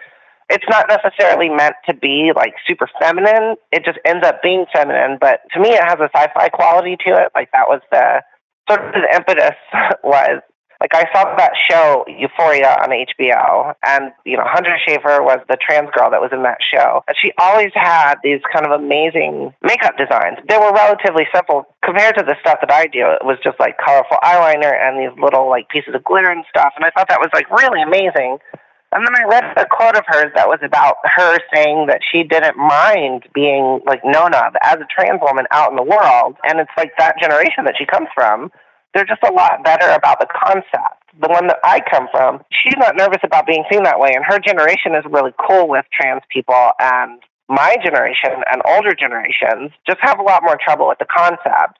it's 0.48 0.64
not 0.68 0.86
necessarily 0.88 1.48
meant 1.48 1.74
to 1.88 1.94
be 1.94 2.32
like 2.34 2.54
super 2.66 2.88
feminine. 3.00 3.56
It 3.72 3.84
just 3.84 3.98
ends 4.04 4.26
up 4.26 4.42
being 4.42 4.66
feminine. 4.72 5.18
But 5.20 5.40
to 5.54 5.60
me, 5.60 5.70
it 5.70 5.82
has 5.82 5.98
a 5.98 6.10
sci-fi 6.14 6.48
quality 6.50 6.96
to 7.06 7.10
it. 7.16 7.32
Like 7.34 7.50
that 7.52 7.68
was 7.68 7.80
the 7.90 8.22
sort 8.68 8.84
of 8.84 8.92
the 8.92 9.14
impetus 9.14 9.56
was 10.04 10.42
like 10.80 10.94
I 10.94 11.08
saw 11.12 11.34
that 11.36 11.52
show 11.70 12.04
Euphoria 12.06 12.76
on 12.84 12.90
HBO, 12.90 13.74
and 13.86 14.12
you 14.24 14.36
know 14.36 14.44
Hunter 14.44 14.76
Schafer 14.86 15.24
was 15.24 15.40
the 15.48 15.56
trans 15.56 15.88
girl 15.96 16.10
that 16.10 16.20
was 16.20 16.30
in 16.32 16.42
that 16.42 16.58
show, 16.60 17.02
and 17.08 17.16
she 17.16 17.32
always 17.38 17.72
had 17.72 18.16
these 18.22 18.40
kind 18.52 18.66
of 18.66 18.72
amazing 18.72 19.54
makeup 19.62 19.96
designs. 19.96 20.36
They 20.48 20.58
were 20.58 20.72
relatively 20.72 21.24
simple 21.34 21.64
compared 21.82 22.16
to 22.18 22.24
the 22.24 22.36
stuff 22.40 22.58
that 22.60 22.70
I 22.70 22.86
do. 22.88 23.08
It 23.08 23.24
was 23.24 23.38
just 23.42 23.58
like 23.58 23.78
colorful 23.78 24.18
eyeliner 24.22 24.72
and 24.76 25.00
these 25.00 25.16
little 25.18 25.48
like 25.48 25.68
pieces 25.70 25.94
of 25.94 26.04
glitter 26.04 26.30
and 26.30 26.44
stuff, 26.50 26.74
and 26.76 26.84
I 26.84 26.90
thought 26.90 27.08
that 27.08 27.20
was 27.20 27.30
like 27.32 27.48
really 27.50 27.80
amazing. 27.80 28.38
And 28.96 29.06
then 29.06 29.12
I 29.12 29.28
read 29.28 29.44
a 29.58 29.66
quote 29.68 29.94
of 29.94 30.04
hers 30.08 30.32
that 30.34 30.48
was 30.48 30.60
about 30.64 30.96
her 31.04 31.36
saying 31.52 31.84
that 31.88 32.00
she 32.00 32.24
didn't 32.24 32.56
mind 32.56 33.28
being 33.34 33.80
like 33.84 34.00
known 34.02 34.32
of 34.32 34.56
as 34.62 34.80
a 34.80 34.88
trans 34.88 35.20
woman 35.20 35.44
out 35.50 35.68
in 35.68 35.76
the 35.76 35.84
world. 35.84 36.40
And 36.48 36.58
it's 36.58 36.72
like 36.78 36.92
that 36.96 37.20
generation 37.20 37.68
that 37.68 37.74
she 37.76 37.84
comes 37.84 38.08
from, 38.14 38.50
they're 38.94 39.04
just 39.04 39.20
a 39.22 39.34
lot 39.34 39.62
better 39.62 39.92
about 39.92 40.18
the 40.18 40.26
concept. 40.32 41.04
The 41.20 41.28
one 41.28 41.46
that 41.48 41.60
I 41.62 41.84
come 41.84 42.08
from, 42.10 42.40
she's 42.48 42.72
not 42.78 42.96
nervous 42.96 43.20
about 43.22 43.44
being 43.44 43.64
seen 43.70 43.82
that 43.82 44.00
way. 44.00 44.12
And 44.16 44.24
her 44.24 44.40
generation 44.40 44.94
is 44.96 45.04
really 45.04 45.36
cool 45.46 45.68
with 45.68 45.84
trans 45.92 46.22
people. 46.32 46.72
And 46.80 47.20
my 47.50 47.76
generation 47.84 48.32
and 48.50 48.62
older 48.64 48.94
generations 48.94 49.76
just 49.86 50.00
have 50.00 50.18
a 50.18 50.22
lot 50.22 50.42
more 50.42 50.56
trouble 50.56 50.88
with 50.88 50.98
the 51.00 51.12
concept 51.12 51.76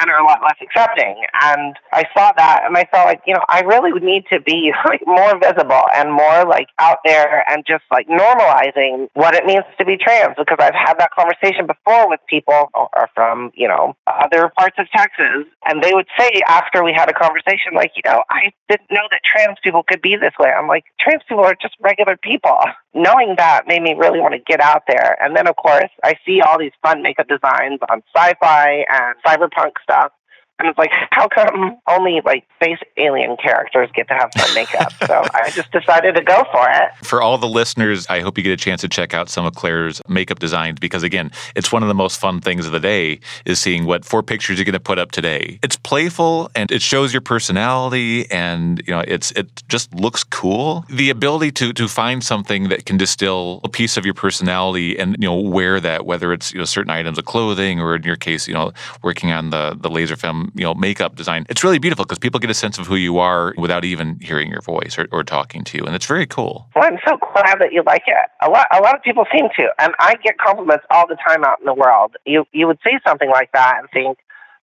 and 0.00 0.10
are 0.10 0.20
a 0.20 0.24
lot 0.24 0.40
less 0.42 0.56
accepting. 0.60 1.22
And 1.42 1.76
I 1.92 2.04
saw 2.16 2.32
that 2.36 2.62
and 2.64 2.76
I 2.76 2.86
felt 2.90 3.06
like, 3.06 3.20
you 3.26 3.34
know, 3.34 3.44
I 3.48 3.60
really 3.60 3.92
would 3.92 4.02
need 4.02 4.24
to 4.32 4.40
be 4.40 4.72
like 4.84 5.02
more 5.06 5.38
visible 5.38 5.82
and 5.94 6.12
more 6.12 6.44
like 6.44 6.68
out 6.78 6.98
there 7.04 7.44
and 7.50 7.64
just 7.66 7.84
like 7.90 8.08
normalizing 8.08 9.08
what 9.14 9.34
it 9.34 9.44
means 9.44 9.64
to 9.78 9.84
be 9.84 9.96
trans 9.96 10.34
because 10.36 10.58
I've 10.58 10.74
had 10.74 10.94
that 10.98 11.10
conversation 11.12 11.66
before 11.66 12.08
with 12.08 12.20
people 12.28 12.70
from, 13.14 13.50
you 13.54 13.68
know, 13.68 13.94
other 14.06 14.50
parts 14.56 14.76
of 14.78 14.86
Texas 14.90 15.46
and 15.66 15.82
they 15.82 15.92
would 15.92 16.06
say 16.18 16.40
after 16.46 16.82
we 16.82 16.92
had 16.92 17.08
a 17.08 17.14
conversation 17.14 17.74
like, 17.74 17.92
you 17.96 18.02
know, 18.04 18.22
I 18.30 18.52
didn't 18.68 18.90
know 18.90 19.06
that 19.10 19.20
trans 19.24 19.58
people 19.62 19.82
could 19.82 20.02
be 20.02 20.16
this 20.16 20.32
way. 20.38 20.50
I'm 20.50 20.68
like, 20.68 20.84
trans 20.98 21.22
people 21.28 21.44
are 21.44 21.56
just 21.60 21.74
regular 21.80 22.16
people. 22.16 22.58
Knowing 22.92 23.34
that 23.38 23.66
made 23.66 23.82
me 23.82 23.94
really 23.94 24.20
want 24.20 24.34
to 24.34 24.40
get 24.40 24.60
out 24.60 24.82
there. 24.88 25.16
And 25.22 25.36
then 25.36 25.46
of 25.46 25.56
course 25.56 25.90
I 26.02 26.14
see 26.26 26.40
all 26.40 26.58
these 26.58 26.72
fun 26.82 27.02
makeup 27.02 27.28
designs 27.28 27.78
on 27.90 28.02
sci-fi 28.14 28.84
and 28.88 29.14
cyberpunk 29.24 29.72
stuff. 29.82 30.12
And 30.60 30.68
it's 30.68 30.78
like, 30.78 30.90
how 31.10 31.28
come 31.28 31.78
only 31.88 32.20
like 32.24 32.44
space 32.56 32.78
alien 32.96 33.36
characters 33.36 33.88
get 33.94 34.08
to 34.08 34.14
have 34.14 34.30
fun 34.36 34.54
makeup? 34.54 34.92
so 35.06 35.22
I 35.34 35.50
just 35.50 35.70
decided 35.72 36.14
to 36.16 36.22
go 36.22 36.44
for 36.52 36.68
it. 36.70 36.90
For 37.04 37.22
all 37.22 37.38
the 37.38 37.48
listeners, 37.48 38.06
I 38.08 38.20
hope 38.20 38.38
you 38.38 38.44
get 38.44 38.52
a 38.52 38.56
chance 38.56 38.80
to 38.82 38.88
check 38.88 39.14
out 39.14 39.28
some 39.28 39.44
of 39.44 39.54
Claire's 39.54 40.00
makeup 40.08 40.38
designs 40.38 40.78
because 40.78 41.02
again, 41.02 41.30
it's 41.54 41.72
one 41.72 41.82
of 41.82 41.88
the 41.88 41.94
most 41.94 42.20
fun 42.20 42.40
things 42.40 42.66
of 42.66 42.72
the 42.72 42.80
day 42.80 43.20
is 43.44 43.60
seeing 43.60 43.84
what 43.84 44.04
four 44.04 44.22
pictures 44.22 44.58
you're 44.58 44.64
going 44.64 44.72
to 44.72 44.80
put 44.80 44.98
up 44.98 45.12
today. 45.12 45.58
It's 45.62 45.76
playful 45.76 46.50
and 46.54 46.70
it 46.70 46.82
shows 46.82 47.12
your 47.12 47.20
personality 47.20 48.30
and 48.30 48.82
you 48.86 48.94
know 48.94 49.04
it's 49.06 49.30
it 49.32 49.62
just 49.68 49.94
looks 49.94 50.24
cool. 50.24 50.84
The 50.88 51.10
ability 51.10 51.52
to 51.52 51.72
to 51.72 51.88
find 51.88 52.22
something 52.22 52.68
that 52.68 52.86
can 52.86 52.96
distill 52.96 53.60
a 53.64 53.68
piece 53.68 53.96
of 53.96 54.04
your 54.04 54.14
personality 54.14 54.98
and 54.98 55.16
you 55.18 55.28
know 55.28 55.38
wear 55.40 55.80
that 55.80 56.06
whether 56.06 56.32
it's 56.32 56.52
you 56.52 56.58
know 56.58 56.64
certain 56.64 56.90
items 56.90 57.18
of 57.18 57.24
clothing 57.24 57.80
or 57.80 57.96
in 57.96 58.02
your 58.02 58.16
case 58.16 58.46
you 58.46 58.54
know 58.54 58.72
working 59.02 59.32
on 59.32 59.50
the 59.50 59.76
the 59.80 59.90
laser 59.90 60.16
femme 60.16 60.49
you 60.54 60.64
know 60.64 60.74
makeup 60.74 61.16
design. 61.16 61.46
It's 61.48 61.64
really 61.64 61.78
beautiful 61.78 62.04
because 62.04 62.18
people 62.18 62.40
get 62.40 62.50
a 62.50 62.54
sense 62.54 62.78
of 62.78 62.86
who 62.86 62.96
you 62.96 63.18
are 63.18 63.54
without 63.56 63.84
even 63.84 64.18
hearing 64.20 64.50
your 64.50 64.60
voice 64.60 64.98
or, 64.98 65.08
or 65.12 65.24
talking 65.24 65.64
to 65.64 65.78
you, 65.78 65.84
and 65.84 65.94
it's 65.94 66.06
very 66.06 66.26
cool. 66.26 66.68
Well, 66.74 66.84
I'm 66.84 66.98
so 67.06 67.18
glad 67.32 67.58
that 67.60 67.72
you 67.72 67.82
like 67.84 68.04
it. 68.06 68.16
A 68.42 68.50
lot 68.50 68.66
a 68.72 68.80
lot 68.80 68.94
of 68.94 69.02
people 69.02 69.24
seem 69.32 69.48
to, 69.56 69.68
and 69.78 69.94
I 69.98 70.14
get 70.22 70.38
compliments 70.38 70.84
all 70.90 71.06
the 71.06 71.16
time 71.26 71.44
out 71.44 71.58
in 71.60 71.66
the 71.66 71.74
world. 71.74 72.16
You 72.26 72.46
you 72.52 72.66
would 72.66 72.78
see 72.84 72.98
something 73.06 73.30
like 73.30 73.52
that 73.52 73.78
and 73.80 73.88
think, 73.92 74.18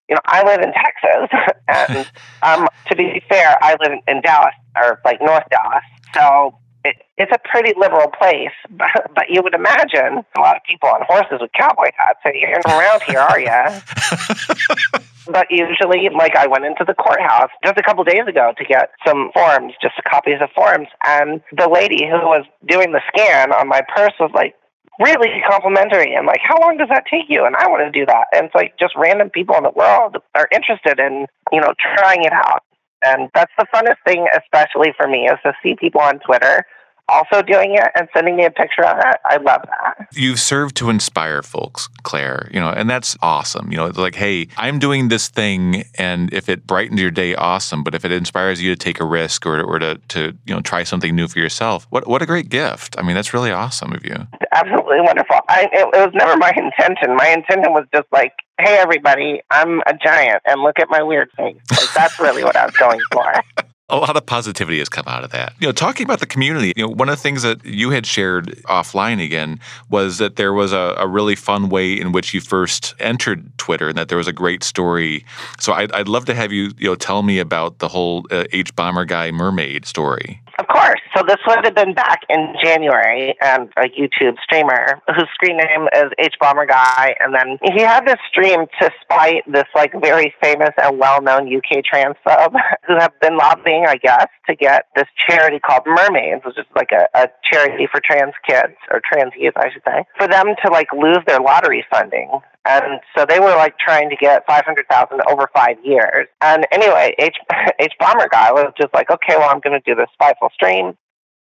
you 0.09 0.15
know, 0.15 0.21
I 0.25 0.43
live 0.43 0.61
in 0.61 0.73
Texas, 0.73 1.55
and 1.67 2.11
um, 2.43 2.67
to 2.89 2.95
be 2.95 3.21
fair, 3.29 3.57
I 3.61 3.75
live 3.81 3.99
in 4.07 4.21
Dallas 4.21 4.53
or 4.75 4.99
like 5.05 5.21
North 5.21 5.45
Dallas, 5.49 5.83
so 6.13 6.57
it, 6.87 6.95
it's 7.17 7.31
a 7.31 7.39
pretty 7.49 7.73
liberal 7.77 8.09
place, 8.09 8.55
but, 8.69 9.11
but 9.13 9.29
you 9.29 9.41
would 9.43 9.53
imagine 9.53 10.23
a 10.35 10.39
lot 10.39 10.55
of 10.55 10.63
people 10.67 10.89
on 10.89 11.01
horses 11.07 11.39
with 11.41 11.51
cowboy 11.53 11.89
hats. 11.97 12.19
So 12.23 12.31
you're 12.33 12.59
around 12.67 13.03
here, 13.03 13.19
are 13.19 13.39
you? 13.39 15.01
But 15.29 15.47
usually, 15.51 16.09
like 16.15 16.35
I 16.35 16.47
went 16.47 16.65
into 16.65 16.83
the 16.85 16.93
courthouse 16.93 17.49
just 17.63 17.77
a 17.77 17.83
couple 17.83 18.03
days 18.03 18.27
ago 18.27 18.53
to 18.57 18.63
get 18.63 18.91
some 19.05 19.29
forms, 19.33 19.73
just 19.81 19.95
copies 20.09 20.39
of 20.41 20.49
forms, 20.55 20.87
and 21.05 21.41
the 21.51 21.67
lady 21.69 22.05
who 22.05 22.17
was 22.25 22.45
doing 22.65 22.93
the 22.93 23.01
scan 23.09 23.51
on 23.51 23.67
my 23.67 23.81
purse 23.93 24.13
was 24.19 24.31
like, 24.33 24.55
really 24.99 25.29
complimentary 25.47 26.15
and 26.15 26.25
like 26.25 26.39
how 26.41 26.59
long 26.59 26.75
does 26.75 26.89
that 26.89 27.03
take 27.05 27.25
you 27.29 27.45
and 27.45 27.55
i 27.57 27.67
want 27.67 27.85
to 27.85 27.99
do 27.99 28.03
that 28.03 28.25
and 28.33 28.47
it's 28.47 28.55
like 28.55 28.73
just 28.79 28.95
random 28.97 29.29
people 29.29 29.55
in 29.55 29.61
the 29.61 29.71
world 29.75 30.17
are 30.33 30.47
interested 30.51 30.99
in 30.99 31.27
you 31.51 31.61
know 31.61 31.71
trying 31.79 32.23
it 32.23 32.33
out 32.33 32.63
and 33.05 33.29
that's 33.35 33.51
the 33.59 33.67
funnest 33.71 33.97
thing 34.07 34.27
especially 34.35 34.91
for 34.97 35.07
me 35.07 35.27
is 35.27 35.37
to 35.43 35.53
see 35.61 35.75
people 35.75 36.01
on 36.01 36.17
twitter 36.25 36.65
also 37.09 37.41
doing 37.41 37.75
it 37.75 37.89
and 37.95 38.07
sending 38.13 38.35
me 38.35 38.45
a 38.45 38.51
picture 38.51 38.83
of 38.83 38.97
it. 38.97 39.17
I 39.25 39.37
love 39.37 39.61
that. 39.63 40.07
You've 40.13 40.39
served 40.39 40.75
to 40.77 40.89
inspire 40.89 41.41
folks, 41.41 41.89
Claire, 42.03 42.49
you 42.51 42.59
know, 42.59 42.69
and 42.69 42.89
that's 42.89 43.17
awesome. 43.21 43.71
You 43.71 43.77
know, 43.77 43.85
it's 43.85 43.97
like, 43.97 44.15
hey, 44.15 44.47
I'm 44.57 44.79
doing 44.79 45.07
this 45.07 45.27
thing 45.27 45.85
and 45.97 46.33
if 46.33 46.49
it 46.49 46.67
brightens 46.67 46.99
your 46.99 47.11
day, 47.11 47.35
awesome. 47.35 47.83
But 47.83 47.95
if 47.95 48.03
it 48.03 48.11
inspires 48.11 48.61
you 48.61 48.71
to 48.71 48.75
take 48.75 48.99
a 48.99 49.05
risk 49.05 49.45
or, 49.45 49.61
or 49.61 49.79
to, 49.79 49.99
to, 50.09 50.37
you 50.45 50.53
know, 50.53 50.61
try 50.61 50.83
something 50.83 51.15
new 51.15 51.27
for 51.27 51.39
yourself, 51.39 51.87
what, 51.89 52.07
what 52.07 52.21
a 52.21 52.25
great 52.25 52.49
gift. 52.49 52.95
I 52.97 53.03
mean, 53.03 53.15
that's 53.15 53.33
really 53.33 53.51
awesome 53.51 53.93
of 53.93 54.05
you. 54.05 54.27
Absolutely 54.51 55.01
wonderful. 55.01 55.37
I, 55.47 55.69
it, 55.71 55.87
it 55.95 56.05
was 56.05 56.13
never 56.13 56.35
my 56.37 56.51
intention. 56.55 57.15
My 57.15 57.29
intention 57.29 57.73
was 57.73 57.85
just 57.93 58.07
like, 58.11 58.33
hey, 58.59 58.77
everybody, 58.77 59.41
I'm 59.51 59.81
a 59.85 59.93
giant 59.93 60.41
and 60.45 60.61
look 60.61 60.79
at 60.79 60.89
my 60.89 61.03
weird 61.03 61.29
face. 61.37 61.57
Like, 61.71 61.93
that's 61.93 62.19
really 62.19 62.43
what 62.43 62.55
I 62.55 62.65
was 62.65 62.75
going 62.75 62.99
for. 63.11 63.33
a 63.89 63.95
lot 63.95 64.17
of 64.17 64.25
positivity 64.25 64.79
has 64.79 64.89
come 64.89 65.05
out 65.07 65.23
of 65.23 65.31
that. 65.31 65.53
You 65.59 65.67
know, 65.67 65.71
talking 65.71 66.05
about 66.05 66.19
the 66.19 66.25
community, 66.25 66.73
you 66.75 66.85
know, 66.85 66.93
one 66.93 67.07
of 67.07 67.15
the 67.15 67.21
things 67.21 67.43
that 67.43 67.63
you 67.65 67.91
had 67.91 68.05
shared 68.05 68.47
offline 68.65 69.23
again 69.23 69.59
was 69.89 70.17
that 70.17 70.35
there 70.35 70.51
was 70.51 70.73
a, 70.73 70.93
a 70.97 71.07
really 71.07 71.35
fun 71.35 71.69
way 71.69 71.93
in 71.93 72.11
which 72.11 72.33
you 72.33 72.41
first 72.41 72.95
entered 72.99 73.57
Twitter, 73.57 73.87
and 73.87 73.97
that 73.97 74.09
there 74.09 74.17
was 74.17 74.27
a 74.27 74.33
great 74.33 74.63
story. 74.63 75.25
So 75.59 75.71
I'd, 75.71 75.91
I'd 75.93 76.09
love 76.09 76.25
to 76.25 76.33
have 76.33 76.51
you, 76.51 76.71
you 76.77 76.89
know, 76.89 76.95
tell 76.95 77.23
me 77.23 77.39
about 77.39 77.79
the 77.79 77.87
whole 77.87 78.25
uh, 78.29 78.43
hbomberguy 78.51 79.31
mermaid 79.33 79.85
story. 79.85 80.41
Of 80.59 80.67
course. 80.67 80.99
So 81.15 81.23
this 81.27 81.37
would 81.45 81.63
have 81.63 81.75
been 81.75 81.93
back 81.93 82.21
in 82.29 82.55
January, 82.61 83.35
and 83.41 83.69
a 83.77 83.89
YouTube 83.89 84.37
streamer 84.41 84.99
whose 85.07 85.27
screen 85.33 85.57
name 85.57 85.87
is 85.95 86.11
H 86.17 86.33
Bomber 86.39 86.65
Guy, 86.65 87.15
and 87.19 87.33
then 87.33 87.59
he 87.73 87.81
had 87.81 88.07
this 88.07 88.17
stream 88.27 88.65
to 88.81 88.89
spite 89.01 89.43
this 89.47 89.65
like 89.75 89.93
very 90.01 90.33
famous 90.41 90.71
and 90.81 90.97
well-known 90.97 91.47
UK 91.55 91.83
transphobe 91.85 92.55
who 92.87 92.95
have 92.95 93.13
been 93.19 93.37
lobbying, 93.37 93.76
I 93.85 93.97
guess, 93.97 94.27
to 94.47 94.55
get 94.55 94.85
this 94.95 95.07
charity 95.27 95.59
called 95.59 95.83
Mermaids, 95.85 96.43
which 96.45 96.57
is 96.57 96.65
like 96.75 96.89
a, 96.91 97.07
a 97.13 97.27
charity 97.51 97.87
for 97.91 98.01
trans 98.03 98.33
kids 98.47 98.73
or 98.91 99.01
trans 99.03 99.33
youth, 99.37 99.53
I 99.55 99.69
should 99.71 99.83
say, 99.85 100.03
for 100.17 100.27
them 100.27 100.47
to 100.63 100.71
like 100.71 100.87
lose 100.93 101.19
their 101.27 101.39
lottery 101.39 101.85
funding. 101.91 102.39
And 102.65 102.99
so 103.17 103.25
they 103.27 103.39
were 103.39 103.55
like 103.55 103.77
trying 103.79 104.09
to 104.09 104.15
get 104.15 104.45
500,000 104.45 105.21
over 105.29 105.49
five 105.55 105.77
years. 105.83 106.27
And 106.41 106.67
anyway, 106.71 107.15
H, 107.19 107.37
H 107.79 107.93
Bomber 107.99 108.27
guy 108.29 108.51
was 108.51 108.73
just 108.79 108.93
like, 108.93 109.09
okay, 109.09 109.35
well, 109.37 109.49
I'm 109.49 109.61
going 109.61 109.79
to 109.79 109.85
do 109.85 109.95
this 109.95 110.09
spiteful 110.13 110.49
stream. 110.53 110.97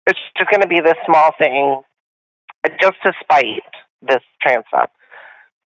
It's 0.05 0.19
just 0.37 0.49
going 0.49 0.61
to 0.61 0.67
be 0.67 0.79
this 0.79 0.97
small 1.05 1.31
thing 1.37 1.81
just 2.79 2.95
to 3.03 3.13
spite 3.21 3.63
this 4.01 4.21
trans 4.41 4.65
stuff. 4.67 4.89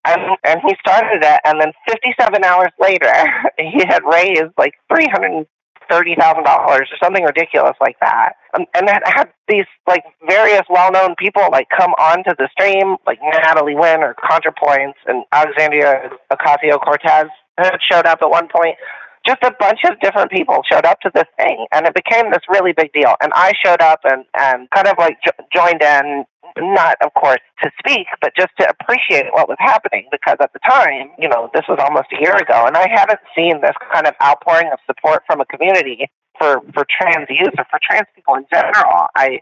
And, 0.06 0.38
and 0.44 0.60
he 0.66 0.76
started 0.80 1.22
it, 1.22 1.42
and 1.46 1.62
then 1.62 1.74
57 1.88 2.44
hours 2.44 2.72
later, 2.80 3.14
he 3.58 3.84
had 3.86 4.02
raised 4.04 4.54
like 4.58 4.74
300 4.92 5.46
thirty 5.92 6.16
thousand 6.16 6.46
dollars 6.46 6.88
or 6.92 6.98
something 7.04 7.24
ridiculous 7.24 7.76
like 7.82 8.00
that, 8.00 8.34
um, 8.56 8.66
and 8.74 8.88
that 8.88 9.04
had 9.06 9.30
these 9.48 9.66
like 9.88 10.04
various 10.28 10.64
well-known 10.70 11.16
people 11.20 11.44
like 11.52 11.68
come 11.76 11.92
onto 12.00 12.32
the 12.38 12.48
stream, 12.52 12.96
like 13.06 13.20
Natalie 13.22 13.76
Wynn 13.76 14.02
or 14.02 14.16
ContraPoints 14.16 14.96
and 15.06 15.24
Alexandria 15.32 16.10
Ocasio 16.32 16.80
Cortez 16.82 17.28
had 17.58 17.78
showed 17.92 18.06
up 18.06 18.20
at 18.22 18.30
one 18.30 18.48
point. 18.48 18.78
Just 19.26 19.44
a 19.44 19.54
bunch 19.60 19.80
of 19.84 20.00
different 20.00 20.32
people 20.32 20.62
showed 20.70 20.86
up 20.86 21.00
to 21.02 21.12
this 21.14 21.28
thing, 21.38 21.66
and 21.72 21.86
it 21.86 21.94
became 21.94 22.32
this 22.32 22.42
really 22.50 22.74
big 22.74 22.92
deal. 22.94 23.14
And 23.22 23.32
I 23.36 23.54
showed 23.64 23.82
up 23.82 24.00
and 24.04 24.26
and 24.38 24.70
kind 24.72 24.88
of 24.88 24.98
like 24.98 25.18
jo- 25.24 25.46
joined 25.54 25.82
in 25.82 26.26
not, 26.58 26.98
of 27.02 27.14
course, 27.14 27.40
to 27.64 27.72
speak, 27.80 28.08
but 28.22 28.34
just 28.36 28.50
to 28.60 28.68
appreciate 28.68 29.32
what 29.32 29.48
was 29.48 29.58
happening 29.60 30.08
because 30.12 30.38
at 30.42 30.52
the 30.54 30.60
time, 30.68 31.12
you 31.18 31.30
know, 31.30 31.50
this 31.54 31.64
was 31.70 31.80
almost 31.80 32.08
a 32.12 32.22
year 32.22 32.36
ago, 32.36 32.66
and 32.66 32.76
I 32.76 32.90
haven't 32.90 33.20
seen 33.36 33.62
this 33.62 33.76
kind 33.94 34.08
of 34.08 34.16
outpouring 34.22 34.70
of 34.72 34.80
support 34.86 35.24
from 35.28 35.42
a 35.42 35.46
community 35.46 36.10
for, 36.38 36.62
for 36.74 36.86
trans 36.90 37.28
youth 37.30 37.54
or 37.58 37.66
for 37.70 37.80
trans 37.82 38.08
people 38.16 38.36
in 38.36 38.46
general. 38.52 39.08
I 39.16 39.40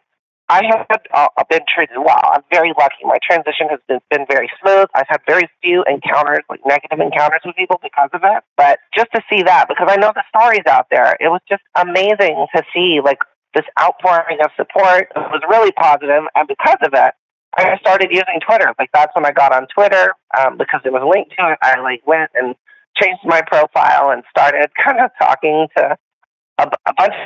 I 0.49 0.63
have 0.65 0.87
uh, 1.13 1.43
been 1.47 1.61
treated 1.73 1.97
well. 1.97 2.21
I'm 2.23 2.41
very 2.51 2.73
lucky. 2.77 3.05
My 3.05 3.19
transition 3.21 3.67
has 3.69 3.79
been, 3.87 3.99
been 4.09 4.25
very 4.27 4.49
smooth. 4.59 4.87
I've 4.95 5.05
had 5.07 5.21
very 5.27 5.47
few 5.61 5.83
encounters, 5.83 6.43
like 6.49 6.61
negative 6.65 6.99
encounters 6.99 7.41
with 7.45 7.55
people 7.55 7.79
because 7.83 8.09
of 8.13 8.21
it. 8.23 8.43
But 8.57 8.79
just 8.95 9.09
to 9.13 9.21
see 9.29 9.43
that, 9.43 9.67
because 9.69 9.87
I 9.89 9.97
know 9.97 10.11
the 10.13 10.23
stories 10.35 10.65
out 10.67 10.87
there, 10.89 11.15
it 11.19 11.29
was 11.29 11.41
just 11.47 11.61
amazing 11.75 12.47
to 12.55 12.63
see 12.73 12.99
like 13.03 13.19
this 13.53 13.65
outpouring 13.79 14.39
of 14.43 14.49
support 14.57 15.09
It 15.15 15.31
was 15.31 15.41
really 15.49 15.71
positive, 15.71 16.23
and 16.35 16.47
because 16.47 16.77
of 16.81 16.93
it, 16.93 17.13
I 17.55 17.77
started 17.79 18.09
using 18.11 18.39
Twitter. 18.45 18.73
Like 18.77 18.89
that's 18.93 19.15
when 19.15 19.25
I 19.25 19.31
got 19.31 19.53
on 19.53 19.67
Twitter 19.73 20.13
um, 20.37 20.57
because 20.57 20.81
it 20.85 20.93
was 20.93 21.01
linked 21.05 21.31
to 21.37 21.51
it. 21.53 21.59
I 21.61 21.79
like 21.79 22.05
went 22.05 22.31
and 22.33 22.55
changed 23.01 23.21
my 23.23 23.41
profile 23.41 24.09
and 24.11 24.23
started 24.29 24.69
kind 24.83 24.99
of 24.99 25.11
talking 25.19 25.67
to 25.77 25.97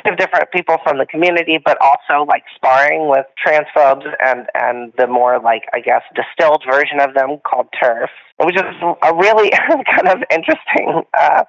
of 0.06 0.16
different 0.16 0.50
people 0.52 0.76
from 0.82 0.98
the 0.98 1.06
community, 1.06 1.58
but 1.64 1.78
also 1.80 2.24
like 2.26 2.44
sparring 2.54 3.08
with 3.08 3.26
transphobes 3.44 4.06
and 4.24 4.46
and 4.54 4.92
the 4.98 5.06
more 5.06 5.40
like 5.40 5.62
I 5.72 5.80
guess 5.80 6.02
distilled 6.14 6.62
version 6.68 7.00
of 7.00 7.14
them 7.14 7.38
called 7.44 7.68
TERF, 7.80 8.08
which 8.42 8.56
is 8.56 8.62
a 9.02 9.14
really 9.14 9.50
kind 9.68 10.08
of 10.08 10.22
interesting. 10.30 11.02
Uh, 11.18 11.44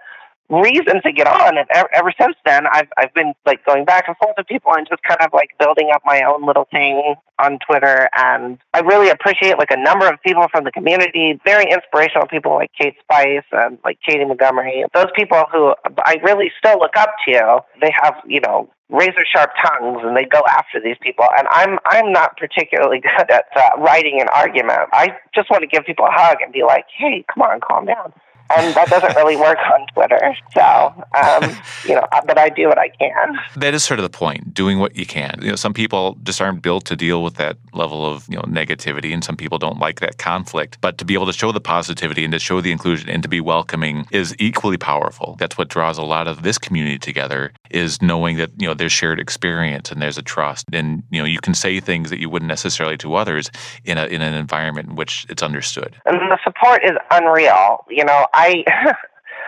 reason 0.49 1.01
to 1.01 1.11
get 1.11 1.27
on. 1.27 1.57
And 1.57 1.67
ever, 1.73 1.89
ever 1.93 2.13
since 2.19 2.35
then, 2.45 2.65
I've 2.71 2.87
I've 2.97 3.13
been 3.13 3.33
like 3.45 3.65
going 3.65 3.85
back 3.85 4.07
and 4.07 4.15
forth 4.17 4.35
with 4.37 4.47
people 4.47 4.73
and 4.75 4.87
just 4.87 5.03
kind 5.03 5.21
of 5.21 5.31
like 5.33 5.49
building 5.59 5.89
up 5.93 6.01
my 6.05 6.21
own 6.21 6.45
little 6.45 6.67
thing 6.71 7.15
on 7.39 7.59
Twitter. 7.65 8.09
And 8.15 8.57
I 8.73 8.79
really 8.79 9.09
appreciate 9.09 9.57
like 9.57 9.71
a 9.71 9.77
number 9.77 10.07
of 10.07 10.21
people 10.21 10.47
from 10.51 10.63
the 10.63 10.71
community, 10.71 11.39
very 11.45 11.71
inspirational 11.71 12.27
people 12.27 12.53
like 12.55 12.71
Kate 12.79 12.95
Spice 13.01 13.43
and 13.51 13.77
like 13.83 13.99
Katie 14.05 14.25
Montgomery. 14.25 14.85
Those 14.93 15.11
people 15.15 15.43
who 15.51 15.73
I 15.99 16.17
really 16.23 16.51
still 16.57 16.79
look 16.79 16.95
up 16.95 17.11
to. 17.27 17.63
They 17.81 17.91
have 18.01 18.15
you 18.27 18.41
know 18.41 18.69
razor 18.89 19.25
sharp 19.25 19.51
tongues 19.61 20.01
and 20.03 20.15
they 20.15 20.25
go 20.25 20.41
after 20.47 20.79
these 20.79 20.95
people 21.01 21.25
and 21.39 21.47
i'm 21.49 21.79
i'm 21.87 22.11
not 22.11 22.37
particularly 22.37 22.99
good 23.17 23.31
at 23.31 23.45
uh, 23.55 23.81
writing 23.81 24.21
an 24.21 24.27
argument 24.29 24.77
i 24.93 25.09
just 25.33 25.49
want 25.49 25.61
to 25.61 25.67
give 25.67 25.83
people 25.85 26.05
a 26.05 26.11
hug 26.11 26.37
and 26.43 26.53
be 26.53 26.63
like 26.63 26.85
hey 26.95 27.25
come 27.33 27.41
on 27.41 27.59
calm 27.59 27.85
down 27.85 28.13
and 28.53 28.75
that 28.75 28.89
doesn't 28.89 29.15
really 29.15 29.35
work 29.35 29.57
on 29.73 29.87
Twitter. 29.87 30.35
So, 30.53 31.05
um, 31.15 31.57
you 31.85 31.95
know, 31.95 32.05
but 32.25 32.37
I 32.37 32.49
do 32.49 32.67
what 32.67 32.77
I 32.77 32.89
can. 32.89 33.37
That 33.55 33.73
is 33.73 33.83
sort 33.83 33.99
of 33.99 34.03
the 34.03 34.15
point, 34.15 34.53
doing 34.53 34.79
what 34.79 34.95
you 34.95 35.05
can. 35.05 35.39
You 35.41 35.49
know, 35.49 35.55
some 35.55 35.73
people 35.73 36.17
just 36.23 36.41
aren't 36.41 36.61
built 36.61 36.85
to 36.85 36.95
deal 36.95 37.23
with 37.23 37.35
that 37.35 37.57
level 37.73 38.05
of 38.05 38.27
you 38.29 38.35
know 38.35 38.43
negativity, 38.43 39.13
and 39.13 39.23
some 39.23 39.35
people 39.35 39.57
don't 39.57 39.79
like 39.79 39.99
that 39.99 40.17
conflict. 40.17 40.77
But 40.81 40.97
to 40.99 41.05
be 41.05 41.13
able 41.13 41.25
to 41.25 41.33
show 41.33 41.51
the 41.51 41.61
positivity 41.61 42.23
and 42.23 42.33
to 42.33 42.39
show 42.39 42.61
the 42.61 42.71
inclusion 42.71 43.09
and 43.09 43.23
to 43.23 43.29
be 43.29 43.41
welcoming 43.41 44.05
is 44.11 44.35
equally 44.39 44.77
powerful. 44.77 45.35
That's 45.39 45.57
what 45.57 45.69
draws 45.69 45.97
a 45.97 46.03
lot 46.03 46.27
of 46.27 46.43
this 46.43 46.57
community 46.57 46.99
together. 46.99 47.51
Is 47.71 48.01
knowing 48.01 48.37
that 48.37 48.51
you 48.57 48.67
know 48.67 48.73
there's 48.73 48.91
shared 48.91 49.19
experience 49.19 49.91
and 49.91 50.01
there's 50.01 50.17
a 50.17 50.21
trust, 50.21 50.65
and 50.71 51.03
you 51.09 51.19
know 51.19 51.25
you 51.25 51.39
can 51.39 51.53
say 51.53 51.79
things 51.79 52.09
that 52.09 52.19
you 52.19 52.29
wouldn't 52.29 52.49
necessarily 52.49 52.97
to 52.97 53.15
others 53.15 53.49
in 53.83 53.97
a 53.97 54.05
in 54.05 54.21
an 54.21 54.33
environment 54.33 54.89
in 54.89 54.95
which 54.95 55.25
it's 55.29 55.41
understood. 55.41 55.95
And 56.05 56.19
the 56.31 56.37
support 56.43 56.83
is 56.83 56.97
unreal. 57.11 57.85
You 57.89 58.05
know, 58.05 58.27
I 58.35 58.63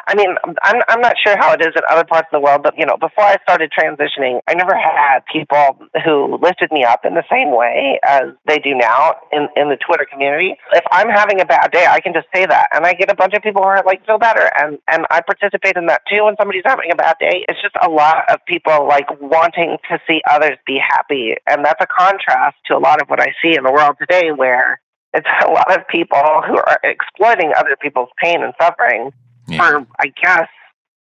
I 0.07 0.15
mean, 0.15 0.35
I'm 0.63 0.81
I'm 0.87 1.01
not 1.01 1.15
sure 1.21 1.35
how 1.37 1.51
it 1.51 1.61
is 1.61 1.75
in 1.75 1.81
other 1.91 2.05
parts 2.05 2.27
of 2.31 2.39
the 2.39 2.43
world, 2.43 2.63
but 2.63 2.73
you 2.77 2.85
know, 2.85 2.95
before 2.95 3.25
I 3.25 3.35
started 3.43 3.73
transitioning, 3.77 4.39
I 4.47 4.53
never 4.53 4.73
had 4.73 5.19
people 5.31 5.77
who 6.05 6.39
lifted 6.41 6.71
me 6.71 6.85
up 6.85 7.03
in 7.03 7.13
the 7.13 7.23
same 7.29 7.51
way 7.51 7.99
as 8.03 8.31
they 8.47 8.57
do 8.57 8.73
now 8.73 9.15
in 9.33 9.49
in 9.57 9.67
the 9.67 9.75
Twitter 9.75 10.07
community. 10.09 10.55
If 10.71 10.83
I'm 10.91 11.09
having 11.09 11.41
a 11.41 11.45
bad 11.45 11.71
day, 11.71 11.85
I 11.85 11.99
can 11.99 12.13
just 12.13 12.27
say 12.33 12.45
that, 12.45 12.69
and 12.71 12.85
I 12.85 12.93
get 12.93 13.11
a 13.11 13.15
bunch 13.15 13.33
of 13.33 13.43
people 13.43 13.61
who 13.61 13.67
are 13.67 13.83
like 13.85 14.05
feel 14.05 14.17
better, 14.17 14.49
and 14.57 14.79
and 14.87 15.05
I 15.11 15.19
participate 15.21 15.75
in 15.75 15.87
that 15.87 16.03
too. 16.09 16.23
When 16.23 16.35
somebody's 16.39 16.63
having 16.65 16.89
a 16.89 16.95
bad 16.95 17.17
day, 17.19 17.43
it's 17.49 17.61
just 17.61 17.75
a 17.81 17.89
lot 17.89 18.23
of 18.31 18.39
people 18.47 18.87
like 18.87 19.07
wanting 19.19 19.77
to 19.91 19.99
see 20.07 20.21
others 20.29 20.57
be 20.65 20.79
happy, 20.79 21.35
and 21.47 21.65
that's 21.65 21.83
a 21.83 21.87
contrast 21.87 22.55
to 22.67 22.77
a 22.77 22.79
lot 22.79 23.01
of 23.01 23.09
what 23.09 23.19
I 23.19 23.35
see 23.43 23.57
in 23.57 23.63
the 23.63 23.73
world 23.73 23.97
today, 23.99 24.31
where 24.31 24.79
it's 25.13 25.27
a 25.45 25.49
lot 25.49 25.77
of 25.77 25.87
people 25.87 26.41
who 26.45 26.57
are 26.57 26.79
exploiting 26.83 27.53
other 27.57 27.75
people's 27.81 28.09
pain 28.21 28.43
and 28.43 28.53
suffering 28.61 29.11
yeah. 29.47 29.57
for, 29.57 29.87
I 29.99 30.11
guess, 30.21 30.47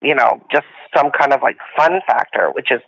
you 0.03 0.15
know, 0.15 0.41
just 0.51 0.67
some 0.95 1.11
kind 1.11 1.33
of 1.33 1.43
like 1.43 1.57
fun 1.77 2.01
factor, 2.07 2.51
which 2.55 2.71
is 2.71 2.81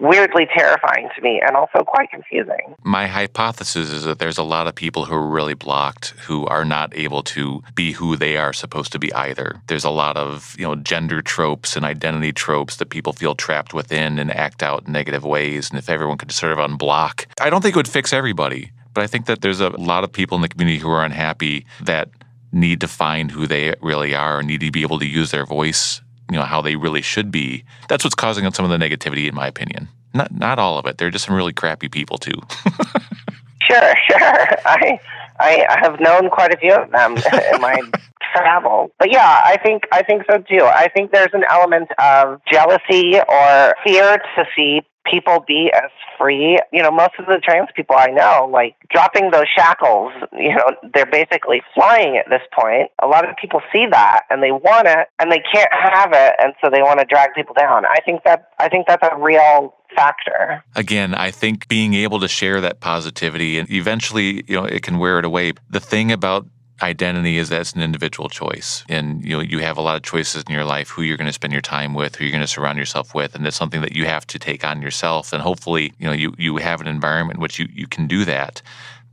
weirdly 0.00 0.46
terrifying 0.54 1.08
to 1.16 1.22
me 1.22 1.40
and 1.44 1.56
also 1.56 1.82
quite 1.84 2.10
confusing. 2.10 2.74
My 2.84 3.06
hypothesis 3.06 3.90
is 3.90 4.04
that 4.04 4.18
there's 4.18 4.38
a 4.38 4.42
lot 4.42 4.66
of 4.66 4.74
people 4.74 5.04
who 5.04 5.14
are 5.14 5.26
really 5.26 5.54
blocked 5.54 6.10
who 6.26 6.46
are 6.46 6.64
not 6.64 6.96
able 6.96 7.22
to 7.24 7.62
be 7.74 7.92
who 7.92 8.16
they 8.16 8.36
are 8.36 8.52
supposed 8.52 8.92
to 8.92 8.98
be 8.98 9.12
either. 9.12 9.60
There's 9.66 9.84
a 9.84 9.90
lot 9.90 10.16
of, 10.16 10.54
you 10.58 10.64
know, 10.64 10.76
gender 10.76 11.22
tropes 11.22 11.76
and 11.76 11.84
identity 11.84 12.32
tropes 12.32 12.76
that 12.76 12.90
people 12.90 13.12
feel 13.12 13.34
trapped 13.34 13.74
within 13.74 14.18
and 14.18 14.30
act 14.30 14.62
out 14.62 14.86
in 14.86 14.92
negative 14.92 15.24
ways. 15.24 15.70
And 15.70 15.78
if 15.78 15.88
everyone 15.88 16.18
could 16.18 16.32
sort 16.32 16.52
of 16.52 16.58
unblock, 16.58 17.26
I 17.40 17.50
don't 17.50 17.60
think 17.60 17.74
it 17.74 17.78
would 17.78 17.88
fix 17.88 18.12
everybody. 18.12 18.70
But 18.98 19.04
I 19.04 19.06
think 19.06 19.26
that 19.26 19.42
there's 19.42 19.60
a 19.60 19.68
lot 19.68 20.02
of 20.02 20.10
people 20.10 20.34
in 20.34 20.42
the 20.42 20.48
community 20.48 20.80
who 20.80 20.90
are 20.90 21.04
unhappy 21.04 21.64
that 21.82 22.08
need 22.50 22.80
to 22.80 22.88
find 22.88 23.30
who 23.30 23.46
they 23.46 23.72
really 23.80 24.12
are, 24.12 24.40
and 24.40 24.48
need 24.48 24.58
to 24.58 24.72
be 24.72 24.82
able 24.82 24.98
to 24.98 25.06
use 25.06 25.30
their 25.30 25.46
voice, 25.46 26.02
you 26.28 26.36
know, 26.36 26.42
how 26.42 26.60
they 26.60 26.74
really 26.74 27.00
should 27.00 27.30
be. 27.30 27.62
That's 27.88 28.02
what's 28.02 28.16
causing 28.16 28.50
some 28.50 28.68
of 28.68 28.72
the 28.72 28.76
negativity, 28.76 29.28
in 29.28 29.36
my 29.36 29.46
opinion. 29.46 29.86
Not 30.14 30.34
not 30.34 30.58
all 30.58 30.78
of 30.78 30.86
it. 30.86 30.98
They're 30.98 31.12
just 31.12 31.26
some 31.26 31.36
really 31.36 31.52
crappy 31.52 31.88
people 31.88 32.18
too. 32.18 32.32
sure, 33.70 33.94
sure. 34.08 34.18
I 34.66 34.98
I 35.38 35.78
have 35.80 36.00
known 36.00 36.28
quite 36.28 36.52
a 36.52 36.56
few 36.56 36.72
of 36.72 36.90
them 36.90 37.18
in 37.54 37.60
my 37.60 37.80
travel. 38.34 38.90
But 38.98 39.12
yeah, 39.12 39.42
I 39.44 39.56
think 39.62 39.84
I 39.92 40.02
think 40.02 40.22
so 40.30 40.38
too. 40.38 40.64
I 40.64 40.88
think 40.94 41.12
there's 41.12 41.32
an 41.32 41.44
element 41.50 41.88
of 41.98 42.40
jealousy 42.50 43.18
or 43.18 43.74
fear 43.84 44.18
to 44.36 44.44
see 44.56 44.82
people 45.10 45.44
be 45.46 45.70
as 45.74 45.90
free. 46.18 46.58
You 46.72 46.82
know, 46.82 46.90
most 46.90 47.12
of 47.18 47.26
the 47.26 47.40
trans 47.42 47.68
people 47.74 47.96
I 47.98 48.06
know, 48.06 48.48
like 48.52 48.76
dropping 48.90 49.30
those 49.30 49.46
shackles, 49.54 50.12
you 50.32 50.54
know, 50.54 50.66
they're 50.94 51.06
basically 51.06 51.62
flying 51.74 52.16
at 52.16 52.28
this 52.28 52.42
point. 52.52 52.90
A 53.02 53.06
lot 53.06 53.28
of 53.28 53.36
people 53.36 53.60
see 53.72 53.86
that 53.90 54.22
and 54.30 54.42
they 54.42 54.52
want 54.52 54.86
it 54.86 55.08
and 55.18 55.30
they 55.32 55.42
can't 55.52 55.72
have 55.72 56.10
it 56.12 56.34
and 56.38 56.52
so 56.62 56.70
they 56.70 56.82
want 56.82 57.00
to 57.00 57.06
drag 57.06 57.30
people 57.34 57.54
down. 57.54 57.84
I 57.86 58.00
think 58.04 58.24
that 58.24 58.50
I 58.58 58.68
think 58.68 58.86
that's 58.86 59.06
a 59.10 59.16
real 59.16 59.74
factor. 59.94 60.62
Again, 60.74 61.14
I 61.14 61.30
think 61.30 61.68
being 61.68 61.94
able 61.94 62.20
to 62.20 62.28
share 62.28 62.60
that 62.60 62.80
positivity 62.80 63.58
and 63.58 63.70
eventually, 63.70 64.44
you 64.46 64.56
know, 64.56 64.64
it 64.64 64.82
can 64.82 64.98
wear 64.98 65.18
it 65.18 65.24
away. 65.24 65.52
The 65.70 65.80
thing 65.80 66.12
about 66.12 66.46
identity 66.82 67.38
is 67.38 67.48
that's 67.48 67.72
an 67.72 67.82
individual 67.82 68.28
choice. 68.28 68.84
And 68.88 69.24
you 69.24 69.36
know 69.36 69.40
you 69.40 69.58
have 69.60 69.76
a 69.76 69.80
lot 69.80 69.96
of 69.96 70.02
choices 70.02 70.44
in 70.46 70.52
your 70.52 70.64
life 70.64 70.88
who 70.88 71.02
you're 71.02 71.16
going 71.16 71.26
to 71.26 71.32
spend 71.32 71.52
your 71.52 71.62
time 71.62 71.94
with 71.94 72.16
who 72.16 72.24
you're 72.24 72.32
going 72.32 72.42
to 72.42 72.46
surround 72.46 72.78
yourself 72.78 73.14
with 73.14 73.34
and 73.34 73.46
it's 73.46 73.56
something 73.56 73.80
that 73.80 73.92
you 73.92 74.06
have 74.06 74.26
to 74.28 74.38
take 74.38 74.64
on 74.64 74.82
yourself. 74.82 75.32
And 75.32 75.42
hopefully 75.42 75.92
you 75.98 76.06
know 76.06 76.12
you 76.12 76.34
you 76.38 76.56
have 76.56 76.80
an 76.80 76.86
environment 76.86 77.38
in 77.38 77.42
which 77.42 77.58
you 77.58 77.68
you 77.72 77.86
can 77.86 78.06
do 78.06 78.24
that 78.24 78.62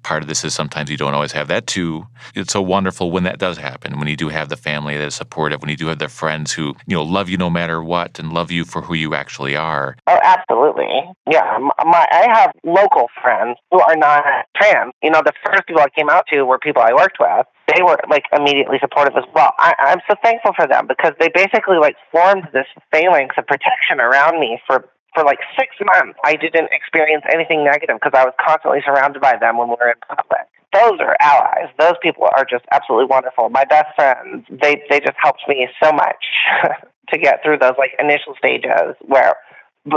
part 0.05 0.21
of 0.21 0.29
this 0.29 0.45
is 0.45 0.53
sometimes 0.53 0.91
you 0.91 0.97
don't 0.97 1.15
always 1.15 1.31
have 1.31 1.47
that 1.47 1.65
too. 1.65 2.05
It's 2.35 2.53
so 2.53 2.61
wonderful 2.61 3.09
when 3.09 3.23
that 3.23 3.39
does 3.39 3.57
happen, 3.57 3.97
when 3.97 4.07
you 4.07 4.15
do 4.15 4.29
have 4.29 4.49
the 4.49 4.55
family 4.55 4.95
that 4.95 5.07
is 5.07 5.15
supportive, 5.15 5.61
when 5.61 5.69
you 5.71 5.75
do 5.75 5.87
have 5.87 5.97
the 5.97 6.07
friends 6.07 6.53
who, 6.53 6.75
you 6.85 6.95
know, 6.95 7.01
love 7.01 7.27
you 7.27 7.37
no 7.37 7.49
matter 7.49 7.83
what 7.83 8.19
and 8.19 8.31
love 8.31 8.51
you 8.51 8.65
for 8.65 8.83
who 8.83 8.93
you 8.93 9.15
actually 9.15 9.55
are. 9.55 9.97
Oh, 10.05 10.19
absolutely. 10.23 10.91
Yeah. 11.29 11.57
My, 11.83 12.07
I 12.11 12.27
have 12.31 12.51
local 12.63 13.07
friends 13.19 13.57
who 13.71 13.81
are 13.81 13.95
not 13.95 14.23
trans. 14.55 14.93
You 15.01 15.09
know, 15.09 15.23
the 15.25 15.33
first 15.43 15.65
people 15.65 15.81
I 15.81 15.89
came 15.89 16.09
out 16.09 16.25
to 16.31 16.43
were 16.43 16.59
people 16.59 16.83
I 16.83 16.93
worked 16.93 17.17
with 17.19 17.47
they 17.73 17.81
were 17.81 17.97
like 18.09 18.25
immediately 18.31 18.77
supportive 18.79 19.17
as 19.17 19.23
well. 19.33 19.53
I, 19.57 19.73
I'm 19.79 19.99
so 20.07 20.15
thankful 20.23 20.51
for 20.55 20.67
them 20.67 20.85
because 20.87 21.13
they 21.19 21.29
basically 21.33 21.77
like 21.77 21.95
formed 22.11 22.47
this 22.53 22.67
phalanx 22.91 23.35
of 23.37 23.47
protection 23.47 23.99
around 23.99 24.39
me 24.39 24.61
for 24.67 24.87
for 25.15 25.23
like 25.23 25.39
six 25.57 25.75
months, 25.81 26.19
I 26.23 26.35
didn't 26.35 26.69
experience 26.71 27.23
anything 27.31 27.63
negative 27.63 27.97
because 27.97 28.13
I 28.13 28.25
was 28.25 28.33
constantly 28.37 28.81
surrounded 28.85 29.21
by 29.21 29.37
them 29.39 29.57
when 29.57 29.69
we 29.69 29.75
were 29.79 29.89
in 29.89 29.99
public. 30.07 30.45
Those 30.73 30.99
are 30.99 31.15
allies. 31.21 31.71
Those 31.79 31.95
people 32.03 32.27
are 32.35 32.45
just 32.45 32.65
absolutely 32.71 33.07
wonderful. 33.07 33.49
My 33.49 33.63
best 33.63 33.95
friends, 33.95 34.45
they 34.49 34.83
they 34.89 34.99
just 34.99 35.17
helped 35.17 35.41
me 35.47 35.67
so 35.81 35.91
much 35.91 36.19
to 37.09 37.17
get 37.17 37.41
through 37.41 37.59
those 37.59 37.79
like 37.79 37.91
initial 37.97 38.35
stages 38.37 38.93
where 38.99 39.35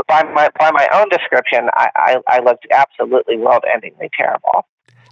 by 0.07 0.23
my 0.23 0.49
by 0.59 0.71
my 0.71 0.89
own 0.95 1.09
description, 1.09 1.69
I, 1.75 1.89
I, 1.97 2.17
I 2.29 2.39
looked 2.41 2.67
absolutely 2.71 3.37
world 3.37 3.65
endingly 3.67 4.09
terrible. 4.17 4.67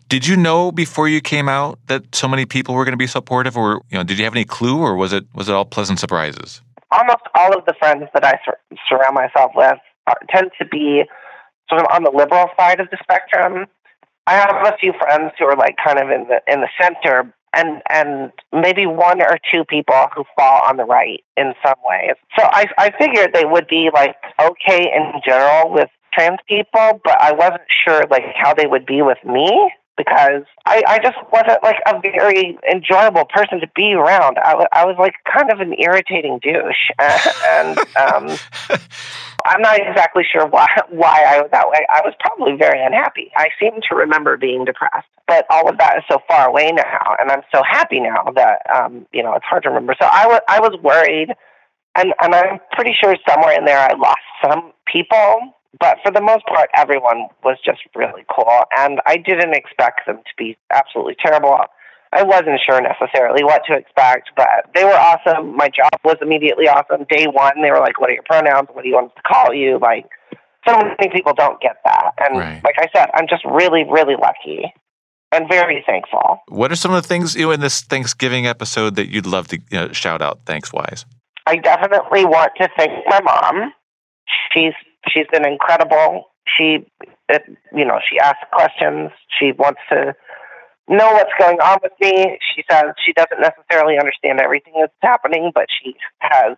Did 0.08 0.26
you 0.26 0.36
know 0.36 0.70
before 0.70 1.08
you 1.08 1.20
came 1.20 1.48
out 1.48 1.80
that 1.86 2.14
so 2.14 2.28
many 2.28 2.46
people 2.46 2.74
were 2.74 2.84
going 2.84 2.92
to 2.92 2.98
be 2.98 3.08
supportive, 3.08 3.56
or 3.56 3.82
you 3.90 3.98
know, 3.98 4.04
did 4.04 4.18
you 4.18 4.24
have 4.24 4.34
any 4.34 4.44
clue, 4.44 4.78
or 4.78 4.94
was 4.94 5.12
it 5.12 5.24
was 5.34 5.48
it 5.48 5.54
all 5.54 5.64
pleasant 5.64 5.98
surprises? 5.98 6.62
Almost 6.92 7.22
all 7.34 7.56
of 7.58 7.64
the 7.64 7.74
friends 7.80 8.04
that 8.14 8.24
I 8.24 8.38
sur- 8.44 8.58
surround 8.88 9.14
myself 9.14 9.50
with 9.56 9.78
Uh, 10.06 10.14
tend 10.30 10.50
to 10.58 10.64
be 10.64 11.04
sort 11.68 11.82
of 11.82 11.88
on 11.92 12.04
the 12.04 12.10
liberal 12.10 12.48
side 12.56 12.80
of 12.80 12.88
the 12.90 12.98
spectrum. 13.02 13.66
I 14.26 14.34
have 14.34 14.66
a 14.66 14.76
few 14.78 14.92
friends 14.92 15.32
who 15.38 15.46
are 15.46 15.56
like 15.56 15.76
kind 15.84 15.98
of 15.98 16.10
in 16.10 16.28
the 16.28 16.40
in 16.52 16.60
the 16.60 16.68
center, 16.80 17.32
and 17.52 17.82
and 17.88 18.32
maybe 18.52 18.86
one 18.86 19.20
or 19.20 19.38
two 19.52 19.64
people 19.64 20.08
who 20.14 20.24
fall 20.36 20.62
on 20.64 20.76
the 20.76 20.84
right 20.84 21.22
in 21.36 21.54
some 21.64 21.78
ways. 21.84 22.16
So 22.38 22.44
I 22.44 22.66
I 22.78 22.92
figured 22.98 23.32
they 23.32 23.44
would 23.44 23.68
be 23.68 23.90
like 23.92 24.16
okay 24.40 24.92
in 24.94 25.20
general 25.26 25.72
with 25.72 25.88
trans 26.12 26.38
people, 26.48 27.00
but 27.04 27.20
I 27.20 27.32
wasn't 27.32 27.68
sure 27.84 28.02
like 28.10 28.24
how 28.34 28.54
they 28.54 28.66
would 28.66 28.86
be 28.86 29.02
with 29.02 29.18
me 29.24 29.70
because 29.96 30.42
I, 30.66 30.82
I 30.86 30.98
just 30.98 31.16
wasn't 31.32 31.62
like 31.62 31.76
a 31.86 32.00
very 32.00 32.58
enjoyable 32.70 33.24
person 33.24 33.60
to 33.60 33.68
be 33.74 33.94
around. 33.94 34.38
I, 34.38 34.50
w- 34.50 34.68
I 34.72 34.84
was 34.84 34.96
like 34.98 35.14
kind 35.32 35.50
of 35.50 35.60
an 35.60 35.74
irritating 35.78 36.38
douche, 36.42 36.90
and 36.98 37.78
um, 37.98 38.38
I'm 39.46 39.62
not 39.62 39.78
exactly 39.78 40.24
sure 40.30 40.46
why 40.46 40.66
why 40.90 41.24
I 41.28 41.40
was 41.40 41.50
that 41.52 41.68
way. 41.68 41.86
I 41.88 42.02
was 42.04 42.14
probably 42.20 42.56
very 42.56 42.84
unhappy. 42.84 43.30
I 43.36 43.48
seem 43.60 43.80
to 43.88 43.94
remember 43.94 44.36
being 44.36 44.64
depressed, 44.64 45.08
but 45.26 45.46
all 45.50 45.68
of 45.68 45.78
that 45.78 45.98
is 45.98 46.04
so 46.10 46.18
far 46.28 46.48
away 46.48 46.72
now, 46.72 47.16
and 47.18 47.30
I'm 47.30 47.42
so 47.54 47.62
happy 47.68 48.00
now 48.00 48.32
that 48.34 48.60
um, 48.74 49.06
you 49.12 49.22
know 49.22 49.34
it's 49.34 49.46
hard 49.46 49.62
to 49.62 49.70
remember. 49.70 49.94
So 50.00 50.06
I 50.06 50.26
was 50.26 50.40
I 50.48 50.60
was 50.60 50.78
worried, 50.82 51.32
and 51.94 52.12
and 52.20 52.34
I'm 52.34 52.60
pretty 52.72 52.94
sure 53.00 53.16
somewhere 53.28 53.56
in 53.56 53.64
there 53.64 53.78
I 53.78 53.94
lost 53.94 54.20
some 54.44 54.72
people 54.92 55.55
but 55.80 55.98
for 56.04 56.12
the 56.12 56.20
most 56.20 56.46
part, 56.46 56.70
everyone 56.74 57.28
was 57.44 57.58
just 57.64 57.80
really 57.94 58.24
cool, 58.34 58.64
and 58.78 59.00
I 59.06 59.16
didn't 59.16 59.54
expect 59.54 60.06
them 60.06 60.18
to 60.18 60.32
be 60.36 60.56
absolutely 60.72 61.16
terrible. 61.24 61.58
I 62.12 62.22
wasn't 62.22 62.60
sure 62.64 62.80
necessarily 62.80 63.44
what 63.44 63.62
to 63.68 63.76
expect, 63.76 64.30
but 64.36 64.70
they 64.74 64.84
were 64.84 64.94
awesome. 64.94 65.56
My 65.56 65.68
job 65.68 66.00
was 66.04 66.16
immediately 66.22 66.68
awesome. 66.68 67.04
Day 67.10 67.26
one, 67.26 67.60
they 67.62 67.70
were 67.70 67.80
like, 67.80 68.00
"What 68.00 68.10
are 68.10 68.14
your 68.14 68.22
pronouns? 68.22 68.68
What 68.72 68.82
do 68.82 68.88
you 68.88 68.94
want 68.94 69.08
us 69.08 69.16
to 69.16 69.22
call 69.22 69.52
you?" 69.52 69.78
Like, 69.78 70.06
so 70.66 70.76
many 70.78 71.12
people 71.12 71.34
don't 71.34 71.60
get 71.60 71.76
that, 71.84 72.12
and 72.18 72.38
right. 72.38 72.64
like 72.64 72.76
I 72.78 72.86
said, 72.94 73.10
I'm 73.14 73.26
just 73.28 73.44
really, 73.44 73.84
really 73.84 74.16
lucky 74.16 74.72
and 75.32 75.48
very 75.48 75.82
thankful. 75.86 76.40
What 76.48 76.72
are 76.72 76.76
some 76.76 76.92
of 76.92 77.02
the 77.02 77.08
things 77.08 77.34
you 77.34 77.46
know, 77.46 77.52
in 77.52 77.60
this 77.60 77.82
Thanksgiving 77.82 78.46
episode 78.46 78.96
that 78.96 79.08
you'd 79.08 79.26
love 79.26 79.48
to 79.48 79.56
you 79.70 79.78
know, 79.78 79.92
shout 79.92 80.22
out? 80.22 80.40
Thanks 80.46 80.72
wise. 80.72 81.04
I 81.46 81.56
definitely 81.56 82.24
want 82.24 82.52
to 82.60 82.68
thank 82.76 82.92
my 83.08 83.20
mom. 83.20 83.72
She's 84.52 84.72
she's 85.12 85.26
been 85.32 85.46
incredible. 85.46 86.30
She, 86.46 86.86
it, 87.28 87.42
you 87.74 87.84
know, 87.84 87.98
she 88.08 88.18
asks 88.18 88.44
questions. 88.52 89.10
She 89.38 89.52
wants 89.52 89.80
to 89.90 90.14
know 90.88 91.12
what's 91.12 91.32
going 91.38 91.58
on 91.60 91.78
with 91.82 91.92
me. 92.00 92.38
She 92.54 92.64
says 92.70 92.94
she 93.04 93.12
doesn't 93.12 93.40
necessarily 93.40 93.98
understand 93.98 94.40
everything 94.40 94.74
that's 94.80 94.92
happening, 95.02 95.50
but 95.54 95.66
she 95.82 95.94
has 96.20 96.56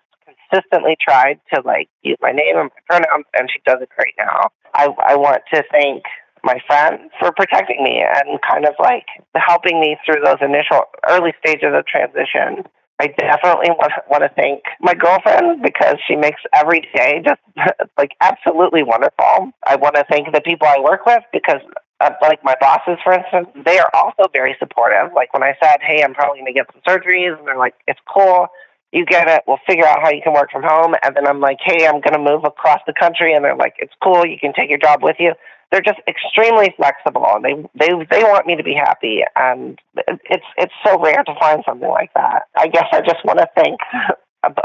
consistently 0.50 0.96
tried 1.00 1.40
to 1.54 1.62
like 1.64 1.88
use 2.02 2.18
my 2.20 2.32
name 2.32 2.56
and 2.56 2.70
my 2.70 2.82
pronouns, 2.88 3.24
and 3.34 3.48
she 3.50 3.60
does 3.66 3.80
it 3.80 3.88
right 3.98 4.14
now. 4.18 4.50
I 4.74 4.88
I 5.06 5.16
want 5.16 5.42
to 5.54 5.62
thank 5.72 6.04
my 6.44 6.58
friends 6.66 7.10
for 7.18 7.32
protecting 7.32 7.82
me 7.82 8.02
and 8.02 8.38
kind 8.48 8.66
of 8.66 8.74
like 8.78 9.06
helping 9.34 9.80
me 9.80 9.96
through 10.04 10.22
those 10.24 10.40
initial 10.40 10.84
early 11.08 11.32
stages 11.44 11.72
of 11.74 11.86
transition. 11.86 12.64
I 13.00 13.06
definitely 13.06 13.70
want 13.70 13.92
to, 13.94 14.02
want 14.10 14.22
to 14.24 14.30
thank 14.30 14.64
my 14.80 14.92
girlfriend 14.92 15.62
because 15.62 15.96
she 16.06 16.16
makes 16.16 16.40
every 16.52 16.80
day 16.94 17.22
just 17.24 17.40
like 17.98 18.12
absolutely 18.20 18.82
wonderful. 18.82 19.52
I 19.64 19.76
want 19.76 19.94
to 19.94 20.04
thank 20.10 20.32
the 20.32 20.40
people 20.40 20.66
I 20.66 20.80
work 20.80 21.06
with 21.06 21.22
because 21.32 21.60
uh, 22.00 22.10
like 22.22 22.42
my 22.42 22.56
bosses, 22.60 22.98
for 23.02 23.12
instance, 23.12 23.48
they 23.64 23.78
are 23.78 23.90
also 23.94 24.28
very 24.32 24.56
supportive. 24.58 25.12
Like 25.14 25.32
when 25.32 25.42
I 25.42 25.54
said, 25.62 25.78
"Hey, 25.80 26.02
I'm 26.02 26.14
probably 26.14 26.40
going 26.40 26.52
to 26.52 26.58
get 26.58 26.66
some 26.72 26.82
surgeries," 26.86 27.38
and 27.38 27.46
they're 27.46 27.58
like, 27.58 27.74
"It's 27.86 28.00
cool, 28.12 28.48
you 28.92 29.04
get 29.04 29.28
it. 29.28 29.42
We'll 29.46 29.60
figure 29.66 29.86
out 29.86 30.00
how 30.02 30.10
you 30.10 30.22
can 30.22 30.32
work 30.32 30.50
from 30.50 30.62
home." 30.62 30.94
And 31.02 31.16
then 31.16 31.26
I'm 31.26 31.40
like, 31.40 31.58
"Hey, 31.64 31.86
I'm 31.86 32.00
going 32.00 32.14
to 32.14 32.18
move 32.18 32.44
across 32.44 32.80
the 32.86 32.94
country," 32.98 33.34
and 33.34 33.44
they're 33.44 33.56
like, 33.56 33.74
"It's 33.78 33.94
cool, 34.02 34.26
you 34.26 34.38
can 34.40 34.52
take 34.52 34.70
your 34.70 34.78
job 34.78 35.02
with 35.02 35.16
you." 35.18 35.34
They're 35.70 35.82
just 35.82 36.00
extremely 36.08 36.74
flexible. 36.76 37.26
And 37.26 37.44
they 37.44 37.54
they 37.78 38.06
they 38.10 38.22
want 38.22 38.46
me 38.46 38.56
to 38.56 38.62
be 38.62 38.74
happy 38.74 39.22
and 39.36 39.78
it's 40.24 40.46
it's 40.56 40.72
so 40.84 41.00
rare 41.00 41.22
to 41.24 41.34
find 41.38 41.62
something 41.66 41.88
like 41.88 42.10
that. 42.14 42.42
I 42.56 42.68
guess 42.68 42.86
i 42.92 43.00
just 43.00 43.24
want 43.24 43.38
to 43.38 43.48
thank 43.56 43.78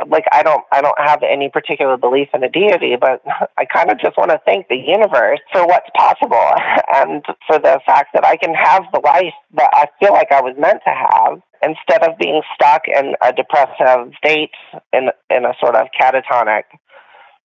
like 0.08 0.24
i 0.32 0.44
don't 0.44 0.64
i 0.72 0.82
don't 0.82 0.98
have 1.00 1.24
any 1.24 1.50
particular 1.50 1.98
belief 1.98 2.30
in 2.34 2.44
a 2.44 2.50
deity 2.50 2.96
but 2.96 3.24
i 3.58 3.66
kind 3.66 3.90
of 3.90 4.00
just 4.00 4.16
want 4.18 4.30
to 4.30 4.40
thank 4.46 4.68
the 4.68 4.78
universe 4.78 5.40
for 5.52 5.66
what's 5.66 5.90
possible 5.98 6.54
and 6.94 7.26
for 7.48 7.58
the 7.58 7.80
fact 7.84 8.10
that 8.14 8.24
i 8.24 8.38
can 8.38 8.54
have 8.54 8.84
the 8.94 9.00
life 9.04 9.34
that 9.52 9.72
i 9.74 9.88
feel 10.00 10.14
like 10.14 10.32
i 10.32 10.40
was 10.40 10.56
meant 10.60 10.80
to 10.86 10.94
have 10.94 11.42
instead 11.64 12.08
of 12.08 12.18
being 12.20 12.42
stuck 12.54 12.84
in 12.88 13.16
a 13.24 13.34
depressive 13.34 14.14
state 14.16 14.52
in 14.94 15.10
in 15.32 15.44
a 15.44 15.54
sort 15.60 15.76
of 15.76 15.88
catatonic 16.00 16.64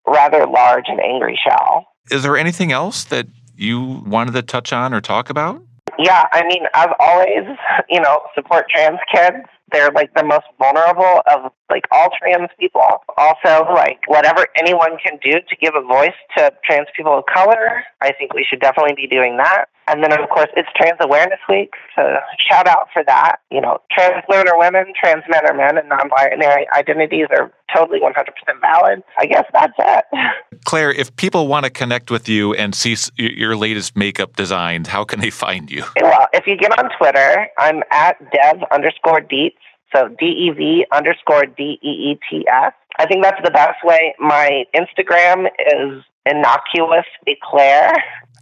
rather 0.09 0.47
large 0.47 0.85
and 0.87 1.01
angry 1.01 1.39
shell. 1.43 1.87
Is 2.11 2.23
there 2.23 2.37
anything 2.37 2.73
else 2.73 3.05
that 3.05 3.27
you 3.59 4.03
wanted 4.07 4.33
to 4.33 4.43
touch 4.43 4.73
on 4.73 4.95
or 4.95 5.01
talk 5.01 5.31
about? 5.31 5.63
Yeah, 5.99 6.27
I 6.33 6.47
mean, 6.47 6.65
as 6.75 6.89
always, 7.01 7.59
you 7.89 8.01
know, 8.01 8.23
support 8.35 8.67
trans 8.71 8.99
kids. 9.13 9.45
They're 9.73 9.91
like 9.91 10.15
the 10.15 10.25
most 10.25 10.47
vulnerable 10.59 11.23
of 11.31 11.53
like 11.69 11.85
all 11.91 12.09
trans 12.19 12.49
people. 12.59 12.87
Also, 13.19 13.71
like 13.75 14.01
whatever 14.07 14.47
anyone 14.57 14.97
can 15.05 15.19
do 15.23 15.33
to 15.33 15.57
give 15.61 15.75
a 15.75 15.83
voice 15.83 16.15
to 16.37 16.53
trans 16.65 16.87
people 16.97 17.19
of 17.19 17.25
color, 17.27 17.83
I 18.01 18.13
think 18.13 18.33
we 18.33 18.47
should 18.49 18.61
definitely 18.61 18.95
be 18.97 19.07
doing 19.07 19.37
that. 19.39 19.67
And 19.89 20.03
then, 20.03 20.13
of 20.13 20.29
course, 20.29 20.49
it's 20.57 20.69
Trans 20.77 20.99
Awareness 21.01 21.41
Week, 21.49 21.73
so 21.97 22.17
shout 22.39 22.67
out 22.67 22.89
for 22.93 23.03
that. 23.05 23.37
You 23.51 23.61
know, 23.61 23.79
trans 23.91 24.23
women 24.29 24.49
are 24.49 24.59
women, 24.59 24.93
trans 24.99 25.25
men 25.29 25.47
are 25.47 25.55
men, 25.55 25.79
and 25.79 25.89
non 25.89 26.09
binary 26.09 26.67
identities 26.77 27.27
are 27.31 27.51
totally 27.75 28.01
100% 28.01 28.15
valid. 28.61 29.03
I 29.19 29.27
guess 29.27 29.45
that's 29.53 29.73
it. 29.79 30.05
Claire, 30.65 30.91
if 30.91 31.15
people 31.17 31.49
want 31.49 31.65
to 31.65 31.71
connect 31.71 32.11
with 32.11 32.29
you 32.29 32.55
and 32.55 32.75
see 32.75 32.97
your 33.17 33.57
latest 33.57 33.97
makeup 33.97 34.37
designs, 34.37 34.89
how 34.89 35.05
can 35.05 35.21
they 35.21 35.31
find 35.31 35.71
you? 35.71 35.85
Well, 36.01 36.27
if 36.33 36.47
you 36.47 36.57
get 36.57 36.79
on 36.79 36.91
Twitter, 36.99 37.49
I'm 37.59 37.83
at 37.91 38.19
dev 38.31 38.63
underscore 38.71 39.21
deets. 39.21 39.57
So 39.95 40.09
D 40.21 40.27
E 40.27 40.51
V 40.51 40.87
underscore 40.93 41.47
D 41.47 41.79
E 41.83 41.89
E 41.89 42.19
T 42.29 42.47
S. 42.47 42.73
I 42.99 43.07
think 43.07 43.23
that's 43.23 43.41
the 43.43 43.51
best 43.51 43.83
way. 43.85 44.15
My 44.19 44.65
Instagram 44.75 45.47
is 45.47 46.05
innocuous 46.27 47.07
eclair. 47.27 47.95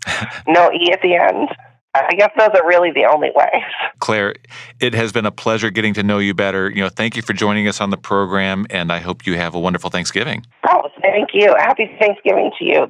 no 0.46 0.70
E 0.72 0.92
at 0.92 1.00
the 1.02 1.14
end. 1.14 1.48
I 1.94 2.14
guess 2.14 2.30
those 2.36 2.50
are 2.54 2.66
really 2.66 2.90
the 2.90 3.06
only 3.06 3.30
ways. 3.34 3.62
Claire, 4.00 4.34
it 4.80 4.92
has 4.92 5.12
been 5.12 5.24
a 5.24 5.30
pleasure 5.30 5.70
getting 5.70 5.94
to 5.94 6.02
know 6.02 6.18
you 6.18 6.34
better. 6.34 6.68
You 6.68 6.82
know, 6.82 6.88
thank 6.90 7.16
you 7.16 7.22
for 7.22 7.32
joining 7.32 7.68
us 7.68 7.80
on 7.80 7.90
the 7.90 7.96
program, 7.96 8.66
and 8.68 8.92
I 8.92 8.98
hope 8.98 9.26
you 9.26 9.34
have 9.36 9.54
a 9.54 9.58
wonderful 9.58 9.88
Thanksgiving. 9.88 10.44
Oh, 10.68 10.90
thank 11.00 11.30
you. 11.32 11.54
Happy 11.56 11.90
Thanksgiving 11.98 12.50
to 12.58 12.64
you. 12.64 12.88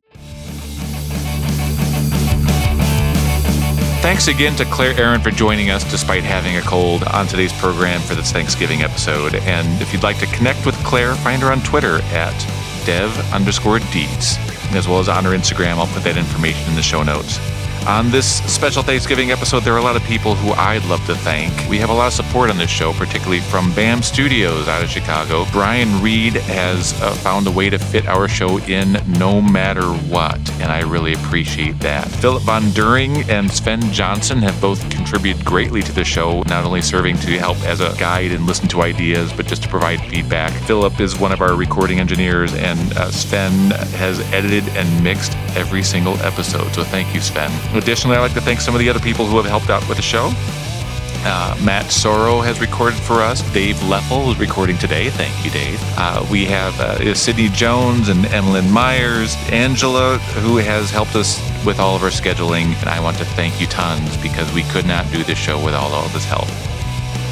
Thanks 4.02 4.28
again 4.28 4.54
to 4.56 4.64
Claire 4.66 4.96
Aran 5.00 5.20
for 5.20 5.32
joining 5.32 5.70
us 5.70 5.82
despite 5.90 6.22
having 6.22 6.56
a 6.56 6.62
cold 6.62 7.02
on 7.04 7.26
today's 7.26 7.52
program 7.54 8.00
for 8.02 8.14
this 8.14 8.30
Thanksgiving 8.30 8.82
episode. 8.82 9.34
And 9.34 9.82
if 9.82 9.92
you'd 9.92 10.04
like 10.04 10.18
to 10.18 10.26
connect 10.26 10.64
with 10.64 10.76
Claire, 10.84 11.16
find 11.16 11.42
her 11.42 11.50
on 11.50 11.60
Twitter 11.62 12.00
at 12.12 12.38
dev 12.84 13.10
underscore 13.32 13.78
deets, 13.78 14.36
as 14.74 14.88
well 14.88 14.98
as 14.98 15.08
on 15.08 15.24
her 15.24 15.30
Instagram. 15.30 15.76
I'll 15.76 15.86
put 15.86 16.02
that 16.04 16.16
information 16.16 16.68
in 16.68 16.74
the 16.74 16.82
show 16.82 17.02
notes. 17.02 17.38
On 17.86 18.10
this 18.10 18.42
special 18.52 18.82
Thanksgiving 18.82 19.30
episode, 19.30 19.60
there 19.60 19.72
are 19.72 19.78
a 19.78 19.82
lot 19.82 19.94
of 19.94 20.02
people 20.02 20.34
who 20.34 20.50
I'd 20.50 20.84
love 20.86 21.06
to 21.06 21.14
thank. 21.14 21.52
We 21.70 21.78
have 21.78 21.88
a 21.88 21.92
lot 21.92 22.08
of 22.08 22.12
support 22.14 22.50
on 22.50 22.58
this 22.58 22.68
show, 22.68 22.92
particularly 22.92 23.38
from 23.38 23.72
BAM 23.74 24.02
Studios 24.02 24.66
out 24.66 24.82
of 24.82 24.90
Chicago. 24.90 25.46
Brian 25.52 26.02
Reed 26.02 26.32
has 26.32 27.00
uh, 27.00 27.12
found 27.14 27.46
a 27.46 27.50
way 27.52 27.70
to 27.70 27.78
fit 27.78 28.08
our 28.08 28.26
show 28.26 28.58
in 28.58 28.96
no 29.16 29.40
matter 29.40 29.84
what, 29.84 30.38
and 30.60 30.72
I 30.72 30.80
really 30.80 31.12
appreciate 31.12 31.78
that. 31.78 32.08
Philip 32.08 32.42
Von 32.42 32.70
During 32.70 33.18
and 33.30 33.48
Sven 33.48 33.80
Johnson 33.92 34.38
have 34.38 34.60
both 34.60 34.80
contributed 34.90 35.44
greatly 35.44 35.80
to 35.82 35.92
the 35.92 36.02
show, 36.02 36.42
not 36.48 36.64
only 36.64 36.82
serving 36.82 37.18
to 37.18 37.38
help 37.38 37.58
as 37.62 37.80
a 37.80 37.94
guide 38.00 38.32
and 38.32 38.46
listen 38.46 38.66
to 38.68 38.82
ideas, 38.82 39.32
but 39.32 39.46
just 39.46 39.62
to 39.62 39.68
provide 39.68 40.00
feedback. 40.10 40.52
Philip 40.64 40.98
is 40.98 41.16
one 41.20 41.30
of 41.30 41.40
our 41.40 41.54
recording 41.54 42.00
engineers, 42.00 42.52
and 42.54 42.92
uh, 42.98 43.12
Sven 43.12 43.70
has 43.94 44.18
edited 44.32 44.68
and 44.70 45.04
mixed 45.04 45.36
every 45.56 45.84
single 45.84 46.16
episode. 46.18 46.74
So 46.74 46.82
thank 46.82 47.14
you, 47.14 47.20
Sven. 47.20 47.52
Additionally, 47.76 48.16
I'd 48.16 48.20
like 48.20 48.34
to 48.34 48.40
thank 48.40 48.60
some 48.60 48.74
of 48.74 48.80
the 48.80 48.88
other 48.88 49.00
people 49.00 49.26
who 49.26 49.36
have 49.36 49.46
helped 49.46 49.70
out 49.70 49.86
with 49.88 49.96
the 49.96 50.02
show. 50.02 50.32
Uh, 51.28 51.56
Matt 51.64 51.86
Soro 51.86 52.44
has 52.44 52.60
recorded 52.60 52.98
for 53.00 53.14
us. 53.14 53.42
Dave 53.52 53.74
Leffel 53.76 54.30
is 54.30 54.38
recording 54.38 54.78
today. 54.78 55.10
Thank 55.10 55.44
you, 55.44 55.50
Dave. 55.50 55.80
Uh, 55.96 56.24
we 56.30 56.44
have 56.44 56.78
uh, 56.78 57.14
Sydney 57.14 57.48
Jones 57.48 58.08
and 58.08 58.26
Emlyn 58.26 58.70
Myers, 58.70 59.34
Angela, 59.50 60.18
who 60.18 60.58
has 60.58 60.90
helped 60.90 61.16
us 61.16 61.40
with 61.66 61.80
all 61.80 61.96
of 61.96 62.04
our 62.04 62.10
scheduling. 62.10 62.78
And 62.80 62.88
I 62.88 63.00
want 63.00 63.18
to 63.18 63.24
thank 63.24 63.60
you 63.60 63.66
tons 63.66 64.16
because 64.18 64.52
we 64.54 64.62
could 64.64 64.86
not 64.86 65.10
do 65.10 65.24
this 65.24 65.38
show 65.38 65.62
without 65.64 65.90
all 65.90 66.04
of 66.04 66.12
this 66.12 66.24
help. 66.24 66.46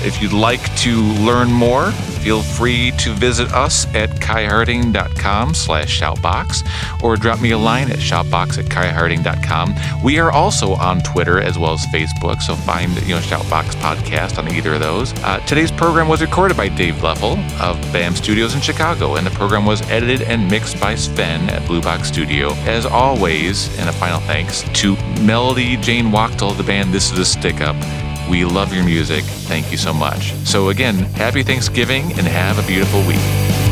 If 0.05 0.21
you'd 0.21 0.35
like 0.35 0.62
to 0.81 1.03
learn 1.25 1.51
more, 1.51 1.90
feel 1.90 2.43
free 2.43 2.90
to 2.99 3.12
visit 3.14 3.53
us 3.53 3.87
at 3.95 4.11
kaiharding.com 4.11 5.55
slash 5.55 6.01
shoutbox 6.01 7.03
or 7.03 7.17
drop 7.17 7.40
me 7.40 7.53
a 7.53 7.59
line 7.59 7.90
at 7.90 7.99
shoutbox 7.99 8.59
at 8.59 8.67
kaiharding.com. 8.67 9.75
We 10.05 10.19
are 10.19 10.31
also 10.31 10.75
on 10.75 11.01
Twitter 11.01 11.40
as 11.40 11.59
well 11.59 11.73
as 11.73 11.87
Facebook, 11.87 12.43
so 12.43 12.55
find 12.55 12.95
you 13.03 13.14
know 13.14 13.21
Shoutbox 13.21 13.77
Podcast 13.77 14.38
on 14.38 14.53
either 14.53 14.75
of 14.75 14.81
those. 14.81 15.14
Uh, 15.23 15.38
today's 15.47 15.73
program 15.73 16.07
was 16.07 16.21
recorded 16.21 16.57
by 16.57 16.69
Dave 16.69 16.97
Leffel 16.97 17.38
of 17.59 17.81
BAM 17.93 18.14
Studios 18.14 18.55
in 18.55 18.61
Chicago, 18.61 19.17
and 19.17 19.27
the 19.27 19.31
program 19.31 19.64
was 19.64 19.81
edited 19.90 20.23
and 20.23 20.51
mixed 20.51 20.79
by 20.79 20.95
Sven 20.95 21.49
at 21.49 21.67
Blue 21.67 21.81
Box 21.81 22.09
Studio. 22.09 22.53
As 22.67 22.85
always, 22.85 23.75
and 23.79 23.88
a 23.88 23.93
final 23.93 24.21
thanks 24.21 24.62
to 24.81 24.97
Melody 25.23 25.79
Jane 25.79 26.12
Wachtel 26.12 26.53
the 26.53 26.62
band 26.62 26.93
This 26.93 27.11
Is 27.11 27.19
a 27.19 27.25
Stick 27.25 27.62
Up 27.62 27.77
we 28.29 28.45
love 28.45 28.73
your 28.73 28.85
music. 28.85 29.25
Thank 29.25 29.71
you 29.71 29.77
so 29.77 29.93
much. 29.93 30.33
So, 30.45 30.69
again, 30.69 30.97
happy 31.15 31.43
Thanksgiving 31.43 32.05
and 32.13 32.27
have 32.27 32.59
a 32.59 32.67
beautiful 32.67 33.01
week. 33.07 33.63